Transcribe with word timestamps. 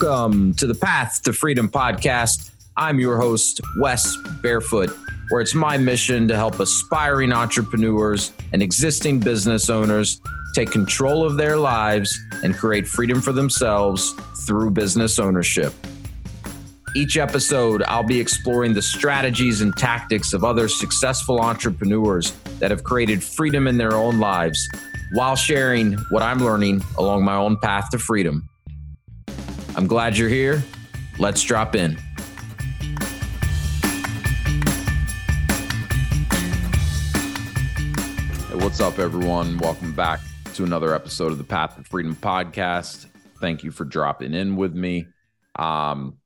Welcome 0.00 0.54
to 0.54 0.68
the 0.68 0.76
Path 0.76 1.24
to 1.24 1.32
Freedom 1.32 1.68
podcast. 1.68 2.52
I'm 2.76 3.00
your 3.00 3.18
host, 3.18 3.60
Wes 3.80 4.16
Barefoot, 4.40 4.96
where 5.28 5.40
it's 5.40 5.56
my 5.56 5.76
mission 5.76 6.28
to 6.28 6.36
help 6.36 6.60
aspiring 6.60 7.32
entrepreneurs 7.32 8.32
and 8.52 8.62
existing 8.62 9.18
business 9.18 9.68
owners 9.68 10.20
take 10.54 10.70
control 10.70 11.24
of 11.24 11.36
their 11.36 11.56
lives 11.56 12.16
and 12.44 12.56
create 12.56 12.86
freedom 12.86 13.20
for 13.20 13.32
themselves 13.32 14.14
through 14.46 14.70
business 14.70 15.18
ownership. 15.18 15.74
Each 16.94 17.16
episode, 17.16 17.82
I'll 17.88 18.04
be 18.04 18.20
exploring 18.20 18.74
the 18.74 18.82
strategies 18.82 19.62
and 19.62 19.76
tactics 19.76 20.32
of 20.32 20.44
other 20.44 20.68
successful 20.68 21.40
entrepreneurs 21.40 22.30
that 22.60 22.70
have 22.70 22.84
created 22.84 23.20
freedom 23.20 23.66
in 23.66 23.78
their 23.78 23.94
own 23.94 24.20
lives 24.20 24.68
while 25.14 25.34
sharing 25.34 25.94
what 26.10 26.22
I'm 26.22 26.38
learning 26.38 26.82
along 26.98 27.24
my 27.24 27.34
own 27.34 27.56
path 27.58 27.90
to 27.90 27.98
freedom. 27.98 28.48
I'm 29.78 29.86
glad 29.86 30.18
you're 30.18 30.28
here. 30.28 30.64
Let's 31.20 31.40
drop 31.40 31.76
in. 31.76 31.92
Hey, 38.48 38.56
what's 38.56 38.80
up, 38.80 38.98
everyone? 38.98 39.56
Welcome 39.58 39.92
back 39.92 40.18
to 40.54 40.64
another 40.64 40.92
episode 40.96 41.30
of 41.30 41.38
the 41.38 41.44
Path 41.44 41.76
to 41.76 41.84
Freedom 41.84 42.16
podcast. 42.16 43.06
Thank 43.40 43.62
you 43.62 43.70
for 43.70 43.84
dropping 43.84 44.34
in 44.34 44.56
with 44.56 44.74
me. 44.74 45.06
Um, 45.54 46.16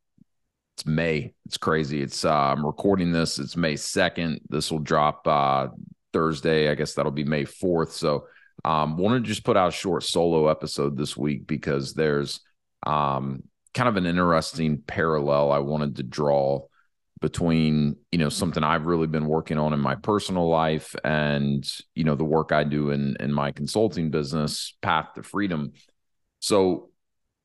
it's 0.74 0.86
May. 0.86 1.34
It's 1.44 1.58
crazy. 1.58 2.00
It's 2.00 2.24
uh, 2.24 2.32
I'm 2.32 2.64
recording 2.64 3.12
this. 3.12 3.38
It's 3.38 3.54
May 3.54 3.74
2nd. 3.74 4.38
This 4.48 4.72
will 4.72 4.78
drop 4.78 5.28
uh, 5.28 5.66
Thursday. 6.14 6.70
I 6.70 6.74
guess 6.74 6.94
that'll 6.94 7.12
be 7.12 7.24
May 7.24 7.44
4th. 7.44 7.90
So 7.90 8.28
um, 8.64 8.96
want 8.96 9.22
to 9.22 9.28
just 9.28 9.44
put 9.44 9.58
out 9.58 9.68
a 9.68 9.72
short 9.72 10.04
solo 10.04 10.48
episode 10.48 10.96
this 10.96 11.18
week 11.18 11.46
because 11.46 11.92
there's 11.92 12.40
um, 12.84 13.42
kind 13.74 13.88
of 13.88 13.96
an 13.96 14.06
interesting 14.06 14.82
parallel 14.86 15.52
I 15.52 15.58
wanted 15.58 15.96
to 15.96 16.02
draw 16.02 16.62
between 17.20 17.96
you 18.10 18.18
know 18.18 18.28
something 18.28 18.64
I've 18.64 18.86
really 18.86 19.06
been 19.06 19.26
working 19.26 19.56
on 19.56 19.72
in 19.72 19.78
my 19.78 19.94
personal 19.94 20.48
life 20.48 20.96
and 21.04 21.64
you 21.94 22.02
know 22.04 22.16
the 22.16 22.24
work 22.24 22.50
I 22.50 22.64
do 22.64 22.90
in 22.90 23.16
in 23.20 23.32
my 23.32 23.52
consulting 23.52 24.10
business 24.10 24.74
path 24.82 25.14
to 25.14 25.22
freedom. 25.22 25.72
So 26.40 26.90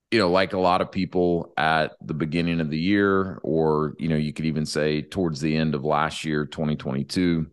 you 0.09 0.19
know 0.19 0.29
like 0.29 0.53
a 0.53 0.59
lot 0.59 0.81
of 0.81 0.91
people 0.91 1.53
at 1.57 1.91
the 2.01 2.16
beginning 2.16 2.59
of 2.59 2.69
the 2.69 2.79
year 2.79 3.39
or 3.44 3.94
you 3.99 4.07
know 4.07 4.16
you 4.16 4.33
could 4.33 4.45
even 4.45 4.66
say 4.66 5.01
towards 5.01 5.41
the 5.41 5.55
end 5.55 5.75
of 5.75 5.83
last 5.83 6.23
year 6.25 6.45
2022 6.45 7.45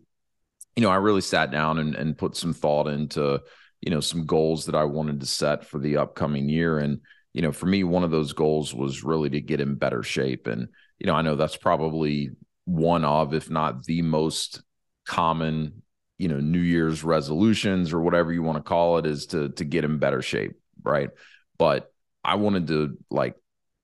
you 0.75 0.83
know 0.83 0.89
I 0.89 0.95
really 0.95 1.21
sat 1.21 1.51
down 1.51 1.79
and, 1.79 1.95
and 1.95 2.17
put 2.17 2.35
some 2.35 2.53
thought 2.53 2.87
into 2.87 3.41
you 3.85 3.91
know 3.91 3.99
some 3.99 4.25
goals 4.25 4.65
that 4.65 4.75
I 4.75 4.83
wanted 4.83 5.19
to 5.19 5.25
set 5.25 5.65
for 5.65 5.79
the 5.79 5.97
upcoming 5.97 6.49
year. 6.49 6.79
And 6.79 7.01
you 7.35 7.41
know, 7.41 7.51
for 7.51 7.65
me, 7.65 7.83
one 7.83 8.05
of 8.05 8.11
those 8.11 8.31
goals 8.31 8.73
was 8.73 9.03
really 9.03 9.29
to 9.29 9.41
get 9.41 9.59
in 9.59 9.75
better 9.75 10.03
shape. 10.03 10.47
And, 10.47 10.69
you 10.97 11.05
know, 11.05 11.15
I 11.15 11.21
know 11.21 11.35
that's 11.35 11.57
probably 11.57 12.29
one 12.63 13.03
of, 13.03 13.33
if 13.33 13.49
not 13.49 13.83
the 13.83 14.01
most 14.03 14.63
common, 15.05 15.83
you 16.17 16.29
know, 16.29 16.39
New 16.39 16.61
Year's 16.61 17.03
resolutions 17.03 17.91
or 17.91 17.99
whatever 17.99 18.31
you 18.31 18.41
want 18.41 18.55
to 18.57 18.63
call 18.63 18.99
it 18.99 19.05
is 19.05 19.25
to 19.27 19.49
to 19.49 19.65
get 19.65 19.83
in 19.83 19.99
better 19.99 20.21
shape. 20.21 20.53
Right. 20.81 21.09
But 21.57 21.91
I 22.23 22.35
wanted 22.35 22.67
to 22.67 22.97
like 23.11 23.35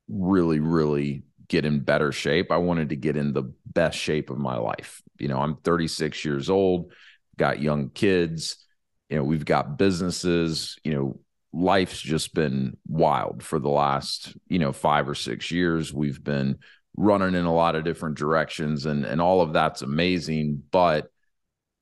really, 0.08 0.62
really 0.62 1.24
get 1.50 1.66
in 1.66 1.82
better 1.82 2.14
shape. 2.14 2.54
I 2.54 2.58
wanted 2.58 2.90
to 2.90 2.96
get 2.96 3.18
in 3.18 3.34
the 3.34 3.52
best 3.66 3.98
shape 3.98 4.30
of 4.30 4.38
my 4.38 4.56
life. 4.56 5.02
You 5.20 5.28
know, 5.28 5.40
I'm 5.40 5.58
36 5.58 6.24
years 6.24 6.50
old, 6.50 6.94
got 7.38 7.62
young 7.62 7.90
kids, 7.90 8.66
you 9.10 9.18
know, 9.18 9.26
we've 9.26 9.44
got 9.44 9.78
businesses, 9.78 10.78
you 10.86 10.94
know, 10.94 11.20
life's 11.54 12.02
just 12.02 12.34
been 12.34 12.78
wild 12.88 13.44
for 13.44 13.60
the 13.60 13.70
last 13.70 14.36
you 14.48 14.60
know 14.60 14.72
five 14.72 15.08
or 15.08 15.16
six 15.16 15.52
years. 15.52 15.94
We've 15.94 16.24
been 16.24 16.60
running 16.98 17.36
in 17.36 17.46
a 17.46 17.54
lot 17.54 17.76
of 17.76 17.84
different 17.84 18.18
directions 18.18 18.86
and 18.86 19.06
and 19.06 19.22
all 19.22 19.40
of 19.42 19.54
that's 19.54 19.82
amazing 19.82 20.62
but 20.72 21.08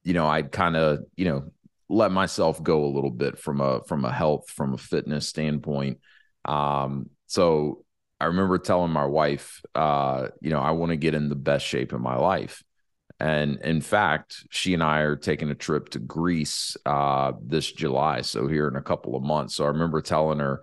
you 0.04 0.14
know 0.14 0.28
i'd 0.28 0.52
kind 0.52 0.76
of 0.76 1.00
you 1.16 1.26
know 1.26 1.52
let 1.90 2.12
myself 2.12 2.62
go 2.62 2.86
a 2.86 2.94
little 2.94 3.10
bit 3.10 3.40
from 3.40 3.60
a 3.60 3.82
from 3.86 4.06
a 4.06 4.12
health 4.12 4.50
from 4.50 4.74
a 4.74 4.78
fitness 4.78 5.28
standpoint. 5.28 5.98
Um 6.46 7.10
so 7.26 7.84
i 8.20 8.26
remember 8.26 8.58
telling 8.58 8.92
my 8.92 9.06
wife 9.06 9.62
uh 9.76 10.28
you 10.42 10.52
know 10.52 10.60
i 10.60 10.72
want 10.72 10.92
to 10.92 10.98
get 10.98 11.16
in 11.16 11.30
the 11.30 11.36
best 11.36 11.66
shape 11.66 11.92
of 11.94 12.02
my 12.02 12.16
life 12.16 12.64
and 13.20 13.60
in 13.62 13.82
fact, 13.82 14.46
she 14.50 14.74
and 14.74 14.84
I 14.84 15.00
are 15.00 15.16
taking 15.16 15.50
a 15.50 15.56
trip 15.56 15.90
to 15.90 16.00
Greece 16.00 16.78
uh, 16.86 17.34
this 17.42 17.72
July. 17.72 18.22
So, 18.22 18.48
here 18.48 18.68
in 18.68 18.76
a 18.76 18.82
couple 18.82 19.16
of 19.16 19.24
months. 19.24 19.56
So, 19.56 19.66
I 19.66 19.68
remember 19.68 20.02
telling 20.02 20.40
her, 20.40 20.62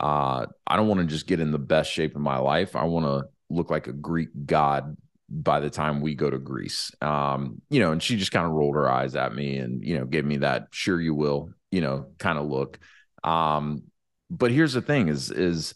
uh, 0.00 0.46
I 0.66 0.76
don't 0.76 0.88
want 0.88 1.00
to 1.00 1.06
just 1.06 1.26
get 1.26 1.40
in 1.40 1.52
the 1.52 1.58
best 1.58 1.92
shape 1.92 2.16
of 2.16 2.22
my 2.22 2.38
life. 2.38 2.74
I 2.74 2.84
want 2.84 3.06
to 3.06 3.28
look 3.50 3.70
like 3.70 3.86
a 3.86 3.92
Greek 3.92 4.28
god 4.46 4.96
by 5.28 5.60
the 5.60 5.70
time 5.70 6.00
we 6.00 6.14
go 6.14 6.28
to 6.28 6.38
Greece. 6.38 6.90
Um, 7.00 7.62
you 7.70 7.80
know, 7.80 7.92
and 7.92 8.02
she 8.02 8.16
just 8.16 8.32
kind 8.32 8.44
of 8.44 8.52
rolled 8.52 8.74
her 8.74 8.90
eyes 8.90 9.16
at 9.16 9.34
me 9.34 9.56
and, 9.56 9.82
you 9.82 9.98
know, 9.98 10.04
gave 10.04 10.24
me 10.24 10.38
that 10.38 10.68
sure 10.72 11.00
you 11.00 11.14
will, 11.14 11.50
you 11.70 11.80
know, 11.80 12.08
kind 12.18 12.38
of 12.38 12.46
look. 12.46 12.78
Um, 13.24 13.84
but 14.28 14.50
here's 14.50 14.74
the 14.74 14.82
thing 14.82 15.08
is, 15.08 15.30
is, 15.30 15.74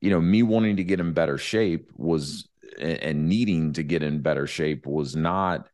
you 0.00 0.10
know, 0.10 0.20
me 0.20 0.42
wanting 0.42 0.76
to 0.76 0.84
get 0.84 1.00
in 1.00 1.12
better 1.12 1.38
shape 1.38 1.90
was 1.96 2.48
and 2.78 3.28
needing 3.28 3.72
to 3.74 3.82
get 3.82 4.02
in 4.02 4.20
better 4.20 4.46
shape 4.46 4.86
was 4.86 5.16
not 5.16 5.68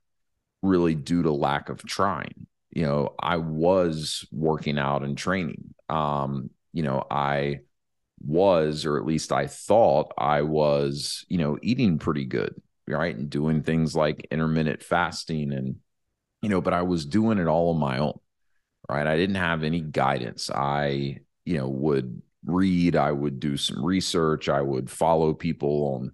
really 0.62 0.94
due 0.94 1.22
to 1.22 1.32
lack 1.32 1.68
of 1.68 1.84
trying. 1.84 2.46
You 2.70 2.84
know, 2.84 3.14
I 3.20 3.36
was 3.36 4.26
working 4.32 4.78
out 4.78 5.02
and 5.02 5.16
training. 5.18 5.74
Um, 5.88 6.50
you 6.72 6.82
know, 6.82 7.04
I 7.10 7.60
was, 8.24 8.86
or 8.86 8.96
at 8.96 9.04
least 9.04 9.32
I 9.32 9.46
thought 9.46 10.12
I 10.16 10.42
was, 10.42 11.24
you 11.28 11.38
know, 11.38 11.58
eating 11.60 11.98
pretty 11.98 12.24
good, 12.24 12.54
right? 12.88 13.14
And 13.14 13.28
doing 13.28 13.62
things 13.62 13.94
like 13.94 14.28
intermittent 14.30 14.82
fasting 14.82 15.52
and, 15.52 15.76
you 16.40 16.48
know, 16.48 16.60
but 16.60 16.72
I 16.72 16.82
was 16.82 17.04
doing 17.04 17.38
it 17.38 17.46
all 17.46 17.70
on 17.70 17.78
my 17.78 17.98
own, 17.98 18.18
right? 18.88 19.06
I 19.06 19.16
didn't 19.16 19.36
have 19.36 19.64
any 19.64 19.80
guidance. 19.80 20.50
I, 20.50 21.18
you 21.44 21.58
know, 21.58 21.68
would 21.68 22.22
read, 22.44 22.96
I 22.96 23.12
would 23.12 23.38
do 23.38 23.56
some 23.56 23.84
research, 23.84 24.48
I 24.48 24.62
would 24.62 24.90
follow 24.90 25.34
people 25.34 25.96
on 25.96 26.12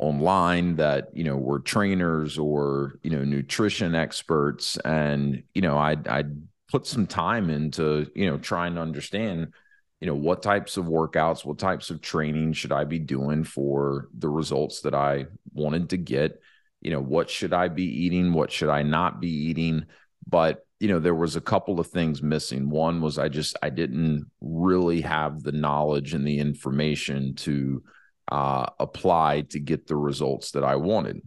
online 0.00 0.76
that 0.76 1.08
you 1.14 1.24
know 1.24 1.36
were 1.36 1.60
trainers 1.60 2.38
or 2.38 2.98
you 3.02 3.10
know 3.10 3.24
nutrition 3.24 3.94
experts. 3.94 4.76
And 4.78 5.42
you 5.54 5.62
know 5.62 5.78
i'd 5.78 6.08
i'd 6.08 6.42
put 6.70 6.86
some 6.86 7.06
time 7.06 7.50
into 7.50 8.10
you 8.14 8.26
know 8.30 8.38
trying 8.38 8.74
to 8.76 8.80
understand 8.80 9.52
you 10.00 10.06
know 10.06 10.14
what 10.14 10.42
types 10.42 10.76
of 10.76 10.86
workouts 10.86 11.44
what 11.44 11.58
types 11.58 11.90
of 11.90 12.00
training 12.00 12.52
should 12.52 12.72
i 12.72 12.84
be 12.84 12.98
doing 12.98 13.42
for 13.44 14.08
the 14.16 14.28
results 14.28 14.80
that 14.82 14.94
i 14.94 15.26
wanted 15.52 15.90
to 15.90 15.96
get? 15.96 16.40
You 16.80 16.90
know 16.90 17.00
what 17.00 17.28
should 17.28 17.52
i 17.52 17.68
be 17.68 17.84
eating? 17.84 18.32
What 18.32 18.50
should 18.50 18.70
i 18.70 18.82
not 18.82 19.20
be 19.20 19.28
eating? 19.28 19.86
But 20.26 20.66
you 20.78 20.88
know 20.88 20.98
there 20.98 21.14
was 21.14 21.36
a 21.36 21.40
couple 21.40 21.78
of 21.78 21.88
things 21.88 22.22
missing. 22.22 22.70
One 22.70 23.00
was 23.00 23.18
i 23.18 23.28
just 23.28 23.56
i 23.62 23.70
didn't 23.70 24.30
really 24.40 25.02
have 25.02 25.42
the 25.42 25.52
knowledge 25.52 26.14
and 26.14 26.26
the 26.26 26.38
information 26.38 27.34
to 27.36 27.82
uh, 28.30 28.66
applied 28.78 29.50
to 29.50 29.60
get 29.60 29.86
the 29.86 29.96
results 29.96 30.52
that 30.52 30.64
I 30.64 30.76
wanted. 30.76 31.20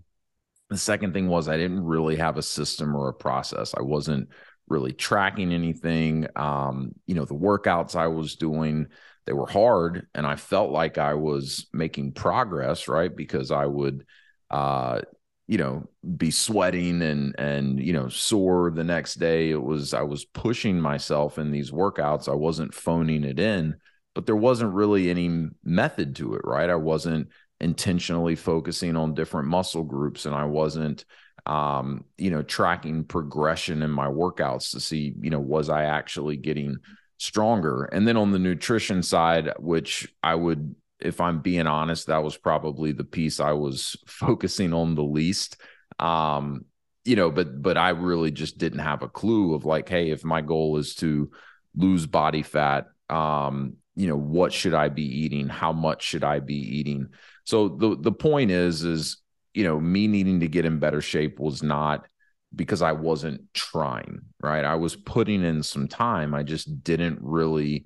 The 0.70 0.78
second 0.78 1.14
thing 1.14 1.28
was 1.28 1.48
I 1.48 1.58
didn't 1.58 1.84
really 1.84 2.16
have 2.16 2.38
a 2.38 2.42
system 2.42 2.96
or 2.96 3.10
a 3.10 3.14
process. 3.14 3.74
I 3.78 3.82
wasn't 3.82 4.30
really 4.68 4.94
tracking 4.94 5.54
anything. 5.54 6.28
Um, 6.36 6.94
you 7.06 7.16
know, 7.16 7.26
the 7.26 7.36
workouts 7.36 7.96
I 7.96 8.08
was 8.08 8.36
doing, 8.36 8.88
they 9.26 9.34
were 9.34 9.48
hard 9.48 10.08
and 10.16 10.26
I 10.26 10.36
felt 10.36 10.72
like 10.72 10.98
I 10.98 11.14
was 11.14 11.68
making 11.74 12.14
progress, 12.14 12.88
right? 12.88 13.14
Because 13.14 13.52
I 13.52 13.66
would 13.66 14.06
uh, 14.50 15.02
you 15.48 15.58
know, 15.58 15.88
be 16.16 16.32
sweating 16.32 17.02
and 17.02 17.36
and 17.38 17.80
you 17.80 17.92
know, 17.92 18.08
sore 18.08 18.72
the 18.72 18.84
next 18.84 19.16
day. 19.16 19.50
It 19.50 19.62
was 19.62 19.94
I 19.94 20.02
was 20.04 20.26
pushing 20.26 20.80
myself 20.80 21.38
in 21.38 21.52
these 21.52 21.72
workouts. 21.72 22.30
I 22.30 22.36
wasn't 22.36 22.74
phoning 22.74 23.24
it 23.24 23.40
in 23.40 23.76
but 24.14 24.26
there 24.26 24.36
wasn't 24.36 24.74
really 24.74 25.10
any 25.10 25.48
method 25.64 26.16
to 26.18 26.36
it, 26.36 26.42
right? 26.44 26.70
I 26.70 26.76
wasn't 26.76 27.30
intentionally 27.60 28.36
focusing 28.36 28.96
on 28.96 29.14
different 29.14 29.48
muscle 29.48 29.84
groups 29.84 30.26
and 30.26 30.36
I 30.36 30.46
wasn't 30.46 31.06
um, 31.46 32.06
you 32.18 32.32
know, 32.32 32.42
tracking 32.42 33.04
progression 33.04 33.82
in 33.82 33.92
my 33.92 34.08
workouts 34.08 34.72
to 34.72 34.80
see, 34.80 35.14
you 35.20 35.30
know, 35.30 35.40
was 35.40 35.70
I 35.70 35.84
actually 35.84 36.38
getting 36.38 36.78
stronger? 37.18 37.86
And 37.86 38.08
then 38.08 38.18
on 38.18 38.32
the 38.32 38.40
nutrition 38.40 39.04
side, 39.04 39.52
which 39.60 40.08
I 40.22 40.36
would 40.36 40.76
if 41.00 41.20
I'm 41.20 41.42
being 41.42 41.68
honest, 41.68 42.08
that 42.08 42.24
was 42.24 42.38
probably 42.38 42.94
the 42.94 43.04
piece 43.04 43.42
I 43.42 43.52
was 43.52 43.98
focusing 44.08 44.74
on 44.74 44.96
the 44.96 45.04
least. 45.04 45.58
Um, 46.00 46.66
you 47.06 47.18
know, 47.18 47.30
but 47.30 47.62
but 47.62 47.78
I 47.78 47.90
really 47.90 48.32
just 48.32 48.58
didn't 48.58 48.80
have 48.80 49.04
a 49.04 49.10
clue 49.10 49.54
of 49.54 49.66
like, 49.66 49.90
hey, 49.90 50.12
if 50.12 50.24
my 50.24 50.40
goal 50.40 50.78
is 50.78 50.96
to 50.96 51.30
lose 51.76 52.06
body 52.06 52.42
fat, 52.42 52.88
um, 53.10 53.76
you 53.96 54.08
know 54.08 54.18
what 54.18 54.54
should 54.54 54.74
i 54.74 54.90
be 54.90 55.04
eating? 55.04 55.48
How 55.48 55.72
much 55.72 56.04
should 56.04 56.24
i 56.24 56.40
be 56.40 56.56
eating? 56.56 57.10
So 57.46 57.70
the 57.70 57.96
the 58.00 58.12
point 58.12 58.52
is 58.52 58.84
is 58.84 59.18
you 59.54 59.64
know 59.64 59.80
me 59.80 60.08
needing 60.08 60.40
to 60.40 60.48
get 60.48 60.66
in 60.66 60.80
better 60.80 61.02
shape 61.02 61.40
was 61.40 61.62
not 61.62 62.08
because 62.56 62.82
i 62.82 62.92
wasn't 62.92 63.42
trying 63.54 64.22
right? 64.42 64.66
I 64.66 64.76
was 64.76 64.96
putting 64.96 65.44
in 65.44 65.64
some 65.64 65.88
time. 65.88 66.34
I 66.34 66.44
just 66.44 66.84
didn't 66.84 67.20
really 67.22 67.86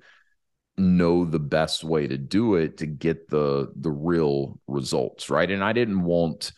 know 0.76 1.24
the 1.24 1.38
best 1.38 1.82
way 1.82 2.06
to 2.06 2.16
do 2.16 2.54
it 2.54 2.78
to 2.78 2.86
get 2.86 3.28
the 3.28 3.72
the 3.76 3.90
real 3.90 4.60
results 4.66 5.30
right? 5.30 5.50
And 5.50 5.62
i 5.64 5.72
didn't 5.72 6.02
want 6.02 6.52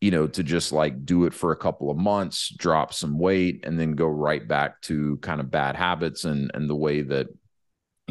you 0.00 0.10
know 0.10 0.26
to 0.26 0.42
just 0.42 0.72
like 0.72 1.04
do 1.04 1.24
it 1.24 1.34
for 1.34 1.52
a 1.52 1.56
couple 1.56 1.90
of 1.90 1.96
months 1.96 2.48
drop 2.56 2.92
some 2.92 3.18
weight 3.18 3.60
and 3.64 3.78
then 3.78 3.92
go 3.92 4.06
right 4.06 4.46
back 4.48 4.80
to 4.82 5.18
kind 5.18 5.40
of 5.40 5.50
bad 5.50 5.76
habits 5.76 6.24
and 6.24 6.50
and 6.54 6.68
the 6.68 6.76
way 6.76 7.02
that 7.02 7.26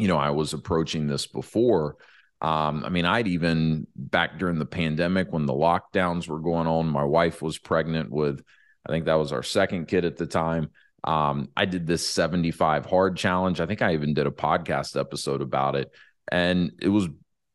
you 0.00 0.08
know 0.08 0.18
i 0.18 0.30
was 0.30 0.52
approaching 0.52 1.06
this 1.06 1.26
before 1.26 1.96
um, 2.42 2.84
I 2.84 2.88
mean, 2.88 3.04
I'd 3.04 3.28
even 3.28 3.86
back 3.94 4.38
during 4.38 4.58
the 4.58 4.66
pandemic 4.66 5.30
when 5.30 5.44
the 5.44 5.52
lockdowns 5.52 6.26
were 6.26 6.40
going 6.40 6.66
on, 6.66 6.86
my 6.86 7.04
wife 7.04 7.42
was 7.42 7.58
pregnant 7.58 8.10
with, 8.10 8.42
I 8.86 8.92
think 8.92 9.04
that 9.04 9.18
was 9.18 9.32
our 9.32 9.42
second 9.42 9.88
kid 9.88 10.06
at 10.06 10.16
the 10.16 10.26
time. 10.26 10.70
Um, 11.04 11.48
I 11.56 11.66
did 11.66 11.86
this 11.86 12.08
75 12.08 12.86
hard 12.86 13.16
challenge. 13.16 13.60
I 13.60 13.66
think 13.66 13.82
I 13.82 13.92
even 13.92 14.14
did 14.14 14.26
a 14.26 14.30
podcast 14.30 14.98
episode 14.98 15.42
about 15.42 15.76
it. 15.76 15.90
And 16.32 16.72
it 16.80 16.88
was 16.88 17.08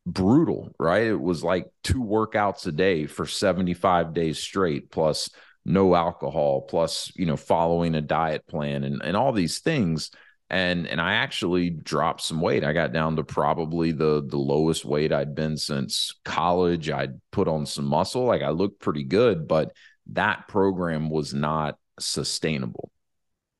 brutal, 0.04 0.72
right? 0.78 1.06
It 1.06 1.20
was 1.20 1.42
like 1.42 1.66
two 1.82 2.02
workouts 2.02 2.66
a 2.66 2.72
day 2.72 3.06
for 3.06 3.26
75 3.26 4.14
days 4.14 4.38
straight, 4.38 4.92
plus 4.92 5.30
no 5.64 5.96
alcohol, 5.96 6.60
plus, 6.62 7.10
you 7.16 7.26
know, 7.26 7.36
following 7.36 7.96
a 7.96 8.00
diet 8.00 8.46
plan 8.46 8.84
and, 8.84 9.02
and 9.02 9.16
all 9.16 9.32
these 9.32 9.58
things. 9.58 10.12
And 10.48 10.86
and 10.86 11.00
I 11.00 11.14
actually 11.14 11.70
dropped 11.70 12.22
some 12.22 12.40
weight. 12.40 12.64
I 12.64 12.72
got 12.72 12.92
down 12.92 13.16
to 13.16 13.24
probably 13.24 13.92
the 13.92 14.24
the 14.26 14.38
lowest 14.38 14.84
weight 14.84 15.12
I'd 15.12 15.34
been 15.34 15.56
since 15.56 16.14
college. 16.24 16.88
I'd 16.90 17.20
put 17.32 17.48
on 17.48 17.66
some 17.66 17.86
muscle. 17.86 18.24
Like 18.24 18.42
I 18.42 18.50
looked 18.50 18.80
pretty 18.80 19.04
good, 19.04 19.48
but 19.48 19.72
that 20.12 20.46
program 20.46 21.10
was 21.10 21.34
not 21.34 21.78
sustainable 21.98 22.90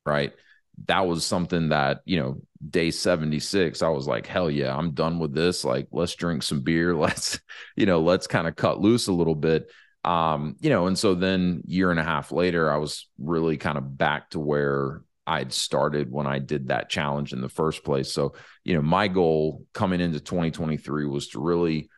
right? 0.07 0.33
That 0.87 1.07
was 1.07 1.27
something 1.27 1.71
that, 1.71 2.01
you 2.05 2.19
know, 2.19 2.41
day 2.71 2.91
76, 2.91 3.83
I 3.83 3.89
was 3.89 4.07
like, 4.07 4.27
hell 4.27 4.51
yeah, 4.51 4.75
I'm 4.75 4.93
done 4.93 5.19
with 5.19 5.35
this. 5.35 5.65
Like, 5.65 5.89
let's 5.91 6.15
drink 6.15 6.43
some 6.43 6.61
beer. 6.61 6.95
Let's, 6.97 7.41
you 7.77 7.85
know, 7.87 8.01
let's 8.01 8.27
kind 8.27 8.47
of 8.47 8.57
cut 8.57 8.81
loose 8.81 9.09
a 9.09 9.13
little 9.13 9.35
bit. 9.35 9.71
Um, 10.05 10.57
you 10.61 10.71
know, 10.71 10.87
and 10.87 10.97
so 10.97 11.15
then 11.15 11.63
year 11.67 11.91
and 11.91 11.99
a 11.99 12.05
half 12.05 12.31
later, 12.31 12.71
I 12.71 12.77
was 12.77 13.09
really 13.19 13.57
kind 13.57 13.77
of 13.77 13.99
back 13.99 14.31
to 14.31 14.39
where 14.39 15.03
I'd 15.27 15.53
started 15.53 16.11
when 16.11 16.27
I 16.27 16.39
did 16.39 16.69
that 16.69 16.89
challenge 16.89 17.33
in 17.33 17.41
the 17.41 17.49
first 17.49 17.85
place. 17.85 18.13
So, 18.13 18.35
you 18.65 18.75
know, 18.75 18.83
my 18.83 19.09
goal 19.09 19.65
coming 19.75 20.01
into 20.01 20.21
2023 20.21 21.07
was 21.07 21.29
to 21.29 21.41
really 21.41 21.89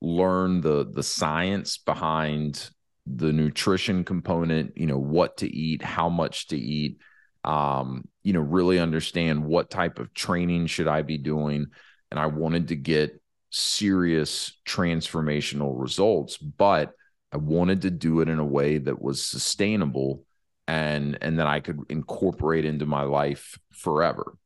learn 0.00 0.60
the 0.60 0.86
the 0.92 1.02
science 1.02 1.78
behind 1.78 2.70
the 3.06 3.32
nutrition 3.32 4.04
component, 4.04 4.76
you 4.76 4.86
know, 4.86 4.98
what 4.98 5.38
to 5.38 5.48
eat, 5.48 5.82
how 5.82 6.08
much 6.08 6.48
to 6.48 6.58
eat, 6.58 6.98
um, 7.44 8.04
you 8.22 8.32
know, 8.32 8.40
really 8.40 8.78
understand 8.78 9.44
what 9.44 9.70
type 9.70 9.98
of 9.98 10.14
training 10.14 10.66
should 10.66 10.88
I 10.88 11.02
be 11.02 11.18
doing. 11.18 11.66
And 12.10 12.20
I 12.20 12.26
wanted 12.26 12.68
to 12.68 12.76
get 12.76 13.20
serious 13.50 14.58
transformational 14.66 15.80
results, 15.80 16.36
but 16.36 16.92
I 17.32 17.36
wanted 17.36 17.82
to 17.82 17.90
do 17.90 18.20
it 18.20 18.28
in 18.28 18.38
a 18.38 18.44
way 18.44 18.78
that 18.78 19.00
was 19.00 19.24
sustainable 19.24 20.24
and 20.66 21.18
and 21.20 21.38
that 21.38 21.46
I 21.46 21.60
could 21.60 21.80
incorporate 21.88 22.64
into 22.64 22.86
my 22.86 23.02
life 23.02 23.58
forever. 23.72 24.36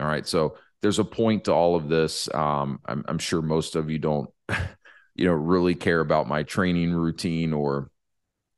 All 0.00 0.06
right. 0.06 0.26
So 0.26 0.56
there's 0.82 0.98
a 0.98 1.04
point 1.04 1.44
to 1.44 1.52
all 1.52 1.74
of 1.74 1.88
this. 1.88 2.32
Um, 2.32 2.80
I'm, 2.86 3.04
I'm 3.08 3.18
sure 3.18 3.42
most 3.42 3.74
of 3.74 3.90
you 3.90 3.98
don't, 3.98 4.30
you 5.14 5.26
know, 5.26 5.32
really 5.32 5.74
care 5.74 6.00
about 6.00 6.28
my 6.28 6.44
training 6.44 6.92
routine 6.92 7.52
or 7.52 7.90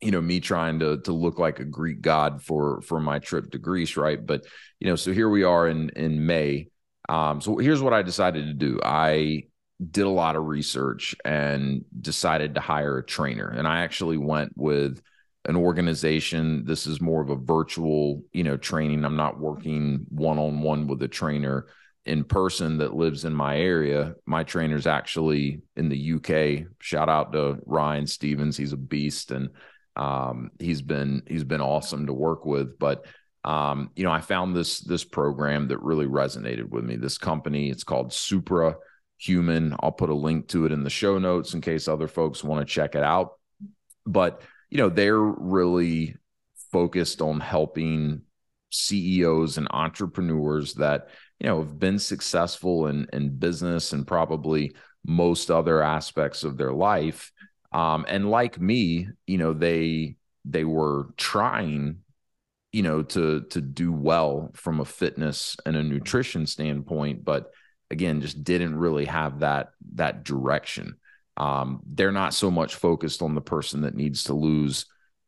you 0.00 0.10
know 0.10 0.20
me 0.20 0.40
trying 0.40 0.78
to 0.78 0.98
to 0.98 1.12
look 1.12 1.38
like 1.38 1.60
a 1.60 1.64
greek 1.64 2.00
god 2.00 2.42
for 2.42 2.80
for 2.80 3.00
my 3.00 3.18
trip 3.18 3.50
to 3.50 3.58
greece 3.58 3.96
right 3.96 4.24
but 4.24 4.46
you 4.78 4.88
know 4.88 4.96
so 4.96 5.12
here 5.12 5.28
we 5.28 5.42
are 5.42 5.68
in 5.68 5.90
in 5.90 6.24
may 6.24 6.68
um 7.10 7.40
so 7.40 7.58
here's 7.58 7.82
what 7.82 7.92
i 7.92 8.00
decided 8.00 8.46
to 8.46 8.54
do 8.54 8.80
i 8.82 9.42
did 9.90 10.06
a 10.06 10.10
lot 10.10 10.36
of 10.36 10.46
research 10.46 11.14
and 11.24 11.84
decided 12.00 12.54
to 12.54 12.60
hire 12.60 12.98
a 12.98 13.04
trainer 13.04 13.48
and 13.48 13.68
i 13.68 13.82
actually 13.82 14.16
went 14.16 14.52
with 14.56 15.02
an 15.46 15.56
organization 15.56 16.64
this 16.64 16.86
is 16.86 17.00
more 17.00 17.22
of 17.22 17.30
a 17.30 17.36
virtual 17.36 18.22
you 18.32 18.44
know 18.44 18.56
training 18.56 19.04
i'm 19.04 19.16
not 19.16 19.40
working 19.40 20.04
one 20.10 20.38
on 20.38 20.60
one 20.60 20.86
with 20.86 21.02
a 21.02 21.08
trainer 21.08 21.66
in 22.06 22.24
person 22.24 22.78
that 22.78 22.94
lives 22.94 23.24
in 23.24 23.32
my 23.32 23.58
area 23.58 24.14
my 24.26 24.44
trainer's 24.44 24.86
actually 24.86 25.60
in 25.76 25.88
the 25.88 26.12
UK 26.14 26.66
shout 26.80 27.08
out 27.08 27.32
to 27.32 27.58
Ryan 27.66 28.06
Stevens 28.06 28.56
he's 28.56 28.72
a 28.72 28.78
beast 28.78 29.30
and 29.30 29.50
um, 29.96 30.50
he's 30.58 30.82
been 30.82 31.22
he's 31.26 31.44
been 31.44 31.60
awesome 31.60 32.06
to 32.06 32.12
work 32.12 32.44
with. 32.44 32.78
But 32.78 33.04
um, 33.44 33.90
you 33.96 34.04
know, 34.04 34.12
I 34.12 34.20
found 34.20 34.54
this 34.54 34.80
this 34.80 35.04
program 35.04 35.68
that 35.68 35.82
really 35.82 36.06
resonated 36.06 36.68
with 36.68 36.84
me. 36.84 36.96
This 36.96 37.18
company, 37.18 37.70
it's 37.70 37.84
called 37.84 38.12
Supra 38.12 38.76
Human. 39.18 39.74
I'll 39.80 39.92
put 39.92 40.10
a 40.10 40.14
link 40.14 40.48
to 40.48 40.66
it 40.66 40.72
in 40.72 40.84
the 40.84 40.90
show 40.90 41.18
notes 41.18 41.54
in 41.54 41.60
case 41.60 41.88
other 41.88 42.08
folks 42.08 42.44
want 42.44 42.66
to 42.66 42.72
check 42.72 42.94
it 42.94 43.02
out. 43.02 43.32
But 44.06 44.42
you 44.70 44.78
know, 44.78 44.88
they're 44.88 45.18
really 45.18 46.16
focused 46.72 47.20
on 47.20 47.40
helping 47.40 48.22
CEOs 48.70 49.58
and 49.58 49.66
entrepreneurs 49.72 50.74
that 50.74 51.08
you 51.40 51.46
know 51.46 51.58
have 51.58 51.78
been 51.78 51.98
successful 51.98 52.86
in 52.86 53.06
in 53.12 53.36
business 53.36 53.92
and 53.92 54.06
probably 54.06 54.72
most 55.04 55.50
other 55.50 55.82
aspects 55.82 56.44
of 56.44 56.56
their 56.56 56.72
life 56.72 57.32
um, 57.72 58.04
and 58.08 58.30
like 58.30 58.60
me, 58.60 59.08
you 59.26 59.38
know, 59.38 59.52
they 59.52 60.16
they 60.44 60.64
were 60.64 61.08
trying, 61.16 61.98
you 62.72 62.82
know, 62.82 63.02
to 63.02 63.42
to 63.42 63.60
do 63.60 63.92
well 63.92 64.50
from 64.54 64.80
a 64.80 64.84
fitness 64.84 65.56
and 65.64 65.76
a 65.76 65.82
nutrition 65.82 66.46
standpoint, 66.46 67.24
but 67.24 67.52
again, 67.90 68.20
just 68.20 68.42
didn't 68.42 68.76
really 68.76 69.04
have 69.04 69.40
that 69.40 69.70
that 69.94 70.24
direction. 70.24 70.96
Um, 71.40 71.80
they're 71.86 72.12
not 72.12 72.34
so 72.34 72.50
much 72.50 72.74
focused 72.74 73.22
on 73.22 73.34
the 73.34 73.40
person 73.40 73.80
that 73.80 73.94
needs 73.94 74.24
to 74.24 74.34
lose, 74.34 74.84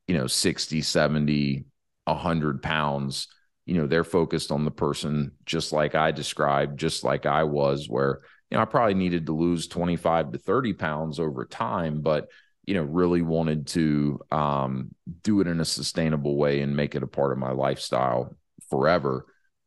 you 0.06 0.16
know, 0.16 0.26
60, 0.26 0.82
70, 0.82 1.64
100 2.04 2.62
pounds. 2.62 3.28
You 3.64 3.78
know, 3.78 3.86
they're 3.86 4.04
focused 4.04 4.52
on 4.52 4.66
the 4.66 4.70
person 4.70 5.32
just 5.46 5.72
like 5.72 5.94
I 5.94 6.10
described, 6.10 6.78
just 6.78 7.02
like 7.02 7.24
I 7.24 7.44
was, 7.44 7.88
where 7.88 8.20
you 8.50 8.58
know, 8.58 8.62
I 8.62 8.66
probably 8.66 8.92
needed 8.92 9.24
to 9.26 9.32
lose 9.32 9.66
25 9.68 10.32
to 10.32 10.38
30 10.38 10.74
pounds 10.74 11.18
over 11.18 11.46
time, 11.46 12.02
but, 12.02 12.28
you 12.66 12.74
know, 12.74 12.82
really 12.82 13.22
wanted 13.22 13.68
to 13.68 14.20
um, 14.30 14.94
do 15.22 15.40
it 15.40 15.46
in 15.46 15.60
a 15.60 15.64
sustainable 15.64 16.36
way 16.36 16.60
and 16.60 16.76
make 16.76 16.94
it 16.94 17.02
a 17.02 17.06
part 17.06 17.32
of 17.32 17.38
my 17.38 17.52
lifestyle 17.52 18.36
forever. 18.68 19.24